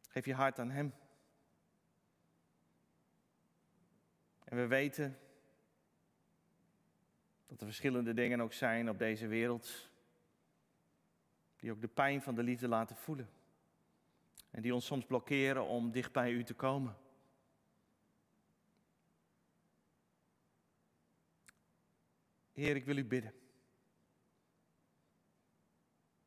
Geef 0.08 0.26
je 0.26 0.34
hart 0.34 0.60
aan 0.60 0.72
Hem. 0.72 0.94
En 4.44 4.58
we 4.58 4.68
weten 4.68 5.20
dat 7.50 7.60
er 7.60 7.66
verschillende 7.66 8.14
dingen 8.14 8.42
ook 8.42 8.54
zijn 8.54 8.90
op 8.90 8.98
deze 8.98 9.28
wereld 9.28 9.90
die 11.58 11.72
ook 11.72 11.82
de 11.82 11.88
pijn 11.88 12.22
van 12.22 12.36
de 12.36 12.44
liefde 12.44 12.68
laten 12.68 12.96
voelen. 12.96 13.30
En 14.52 14.62
die 14.62 14.74
ons 14.74 14.86
soms 14.86 15.06
blokkeren 15.06 15.66
om 15.66 15.92
dicht 15.92 16.12
bij 16.12 16.32
U 16.32 16.44
te 16.44 16.54
komen. 16.54 16.98
Heer, 22.52 22.76
ik 22.76 22.86
wil 22.86 22.98
u 22.98 23.06
bidden. 23.06 23.34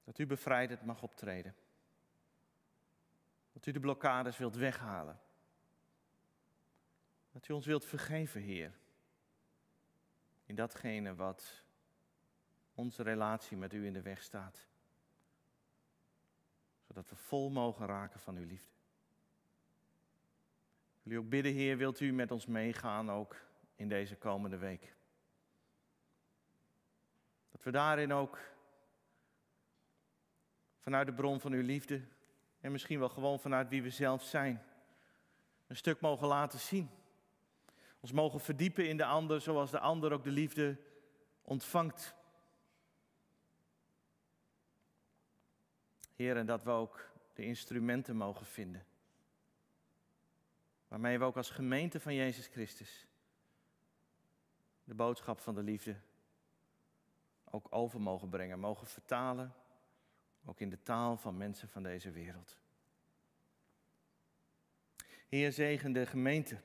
Dat 0.05 0.19
u 0.19 0.27
bevrijdend 0.27 0.85
mag 0.85 1.03
optreden. 1.03 1.55
Dat 3.53 3.67
u 3.67 3.73
de 3.73 3.81
blokkades 3.81 4.39
wilt 4.39 4.57
weghalen. 4.57 5.21
Dat 7.33 7.49
u 7.49 7.53
ons 7.53 7.67
wilt 7.67 7.85
vergeven, 7.85 8.41
Heer. 8.41 8.81
In 10.53 10.59
datgene 10.59 11.15
wat 11.15 11.65
onze 12.75 13.03
relatie 13.03 13.57
met 13.57 13.73
u 13.73 13.87
in 13.87 13.93
de 13.93 14.03
weg 14.03 14.23
staat. 14.23 14.67
Zodat 16.87 17.09
we 17.09 17.17
vol 17.17 17.51
mogen 17.51 17.87
raken 17.87 18.21
van 18.21 18.37
uw 18.37 18.47
liefde. 18.47 18.73
U 21.03 21.17
ook 21.17 21.29
bidden, 21.29 21.53
Heer, 21.53 21.77
wilt 21.77 22.01
u 22.01 22.13
met 22.13 22.31
ons 22.31 22.47
meegaan 22.47 23.11
ook 23.11 23.37
in 23.75 23.89
deze 23.89 24.17
komende 24.17 24.57
week. 24.57 24.95
Dat 27.51 27.63
we 27.63 27.71
daarin 27.71 28.13
ook 28.13 28.39
vanuit 30.79 31.07
de 31.07 31.15
bron 31.15 31.41
van 31.41 31.53
uw 31.53 31.63
liefde 31.63 32.01
en 32.61 32.73
misschien 32.73 32.99
wel 32.99 33.09
gewoon 33.09 33.41
vanuit 33.41 33.69
wie 33.69 33.83
we 33.83 33.91
zelf 33.91 34.23
zijn, 34.23 34.63
een 35.67 35.77
stuk 35.77 36.01
mogen 36.01 36.27
laten 36.27 36.59
zien. 36.59 36.91
Ons 38.03 38.13
mogen 38.13 38.41
verdiepen 38.41 38.89
in 38.89 38.97
de 38.97 39.05
ander 39.05 39.41
zoals 39.41 39.71
de 39.71 39.79
ander 39.79 40.13
ook 40.13 40.23
de 40.23 40.31
liefde 40.31 40.79
ontvangt. 41.43 42.15
Heer, 46.15 46.37
en 46.37 46.47
dat 46.47 46.63
we 46.63 46.71
ook 46.71 47.11
de 47.35 47.45
instrumenten 47.45 48.17
mogen 48.17 48.47
vinden. 48.47 48.87
Waarmee 50.89 51.19
we 51.19 51.25
ook 51.25 51.37
als 51.37 51.51
gemeente 51.51 52.01
van 52.01 52.15
Jezus 52.15 52.47
Christus 52.47 53.07
de 54.85 54.95
boodschap 54.95 55.41
van 55.41 55.55
de 55.55 55.63
liefde 55.63 55.97
ook 57.45 57.67
over 57.71 58.01
mogen 58.01 58.29
brengen, 58.29 58.59
mogen 58.59 58.87
vertalen, 58.87 59.55
ook 60.45 60.61
in 60.61 60.71
de 60.71 60.83
taal 60.83 61.17
van 61.17 61.37
mensen 61.37 61.69
van 61.69 61.83
deze 61.83 62.11
wereld. 62.11 62.59
Heer, 65.29 65.53
zegen 65.53 65.93
de 65.93 66.07
gemeente. 66.07 66.61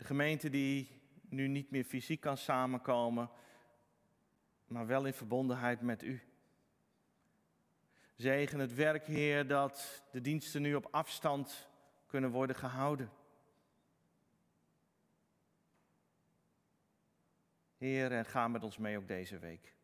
De 0.00 0.06
gemeente 0.06 0.50
die 0.50 0.88
nu 1.28 1.46
niet 1.46 1.70
meer 1.70 1.84
fysiek 1.84 2.20
kan 2.20 2.36
samenkomen, 2.36 3.30
maar 4.66 4.86
wel 4.86 5.04
in 5.04 5.12
verbondenheid 5.12 5.80
met 5.80 6.02
u. 6.02 6.22
Zegen 8.16 8.58
het 8.58 8.74
werk, 8.74 9.06
Heer, 9.06 9.46
dat 9.46 10.04
de 10.12 10.20
diensten 10.20 10.62
nu 10.62 10.74
op 10.74 10.88
afstand 10.90 11.68
kunnen 12.06 12.30
worden 12.30 12.56
gehouden. 12.56 13.10
Heer, 17.76 18.12
en 18.12 18.24
ga 18.24 18.48
met 18.48 18.62
ons 18.62 18.76
mee 18.76 18.98
ook 18.98 19.08
deze 19.08 19.38
week. 19.38 19.74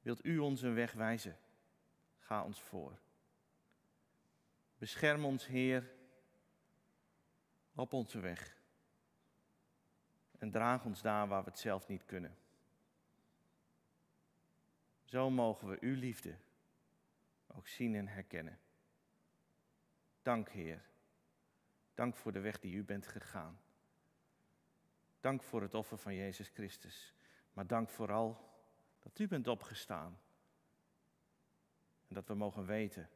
Wilt 0.00 0.24
u 0.24 0.38
ons 0.38 0.62
een 0.62 0.74
weg 0.74 0.92
wijzen? 0.92 1.38
Ga 2.18 2.44
ons 2.44 2.60
voor. 2.60 2.98
Bescherm 4.78 5.24
ons, 5.24 5.46
Heer, 5.46 5.90
op 7.74 7.92
onze 7.92 8.20
weg. 8.20 8.56
En 10.38 10.50
draag 10.50 10.84
ons 10.84 11.02
daar 11.02 11.28
waar 11.28 11.44
we 11.44 11.50
het 11.50 11.58
zelf 11.58 11.88
niet 11.88 12.04
kunnen. 12.04 12.36
Zo 15.04 15.30
mogen 15.30 15.68
we 15.68 15.76
uw 15.80 15.94
liefde 15.94 16.36
ook 17.46 17.68
zien 17.68 17.94
en 17.94 18.08
herkennen. 18.08 18.58
Dank, 20.22 20.48
Heer. 20.48 20.82
Dank 21.94 22.16
voor 22.16 22.32
de 22.32 22.40
weg 22.40 22.60
die 22.60 22.74
u 22.74 22.84
bent 22.84 23.06
gegaan. 23.06 23.60
Dank 25.20 25.42
voor 25.42 25.62
het 25.62 25.74
offer 25.74 25.98
van 25.98 26.14
Jezus 26.14 26.48
Christus. 26.48 27.14
Maar 27.52 27.66
dank 27.66 27.90
vooral 27.90 28.48
dat 28.98 29.18
u 29.18 29.28
bent 29.28 29.48
opgestaan. 29.48 30.18
En 32.08 32.14
dat 32.14 32.26
we 32.26 32.34
mogen 32.34 32.66
weten. 32.66 33.08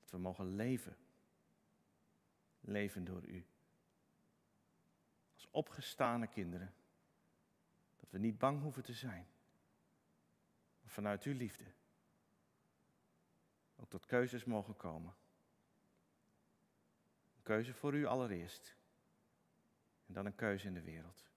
Dat 0.00 0.10
we 0.10 0.18
mogen 0.18 0.54
leven. 0.54 0.96
Leven 2.60 3.04
door 3.04 3.24
u. 3.26 3.46
Opgestane 5.50 6.26
kinderen. 6.26 6.74
Dat 7.96 8.10
we 8.10 8.18
niet 8.18 8.38
bang 8.38 8.62
hoeven 8.62 8.82
te 8.82 8.94
zijn. 8.94 9.26
Maar 10.80 10.90
vanuit 10.90 11.22
uw 11.22 11.34
liefde. 11.34 11.64
Ook 13.76 13.88
tot 13.88 14.06
keuzes 14.06 14.44
mogen 14.44 14.76
komen. 14.76 15.14
Een 17.36 17.42
keuze 17.42 17.74
voor 17.74 17.94
u 17.94 18.06
allereerst. 18.06 18.76
En 20.06 20.14
dan 20.14 20.26
een 20.26 20.34
keuze 20.34 20.66
in 20.66 20.74
de 20.74 20.82
wereld. 20.82 21.28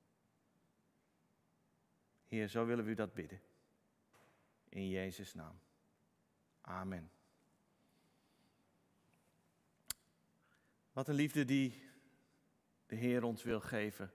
Heer, 2.28 2.48
zo 2.48 2.66
willen 2.66 2.86
we 2.86 2.92
u 2.92 2.96
dat 2.96 3.14
bidden. 3.14 3.42
In 4.70 4.90
Jezus' 4.90 5.34
naam. 5.34 5.60
Amen. 6.62 7.12
Wat 10.92 11.08
een 11.08 11.16
liefde 11.16 11.46
die 11.46 11.83
de 12.94 13.00
Heer 13.00 13.24
ons 13.24 13.44
wil 13.44 13.60
geven. 13.60 14.12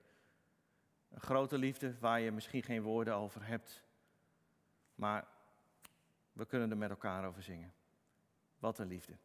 Een 1.09 1.20
grote 1.20 1.59
liefde 1.59 1.99
waar 1.99 2.20
je 2.20 2.33
misschien 2.33 2.62
geen 2.62 2.83
woorden 2.83 3.14
over 3.14 3.47
hebt. 3.47 3.85
Maar 4.95 5.29
We 6.33 6.47
kunnen 6.47 6.70
er 6.70 6.76
met 6.76 6.91
elkaar 6.91 7.26
over 7.26 7.43
zingen. 7.43 7.74
Wat 8.59 8.79
een 8.79 8.87
liefde. 8.87 9.16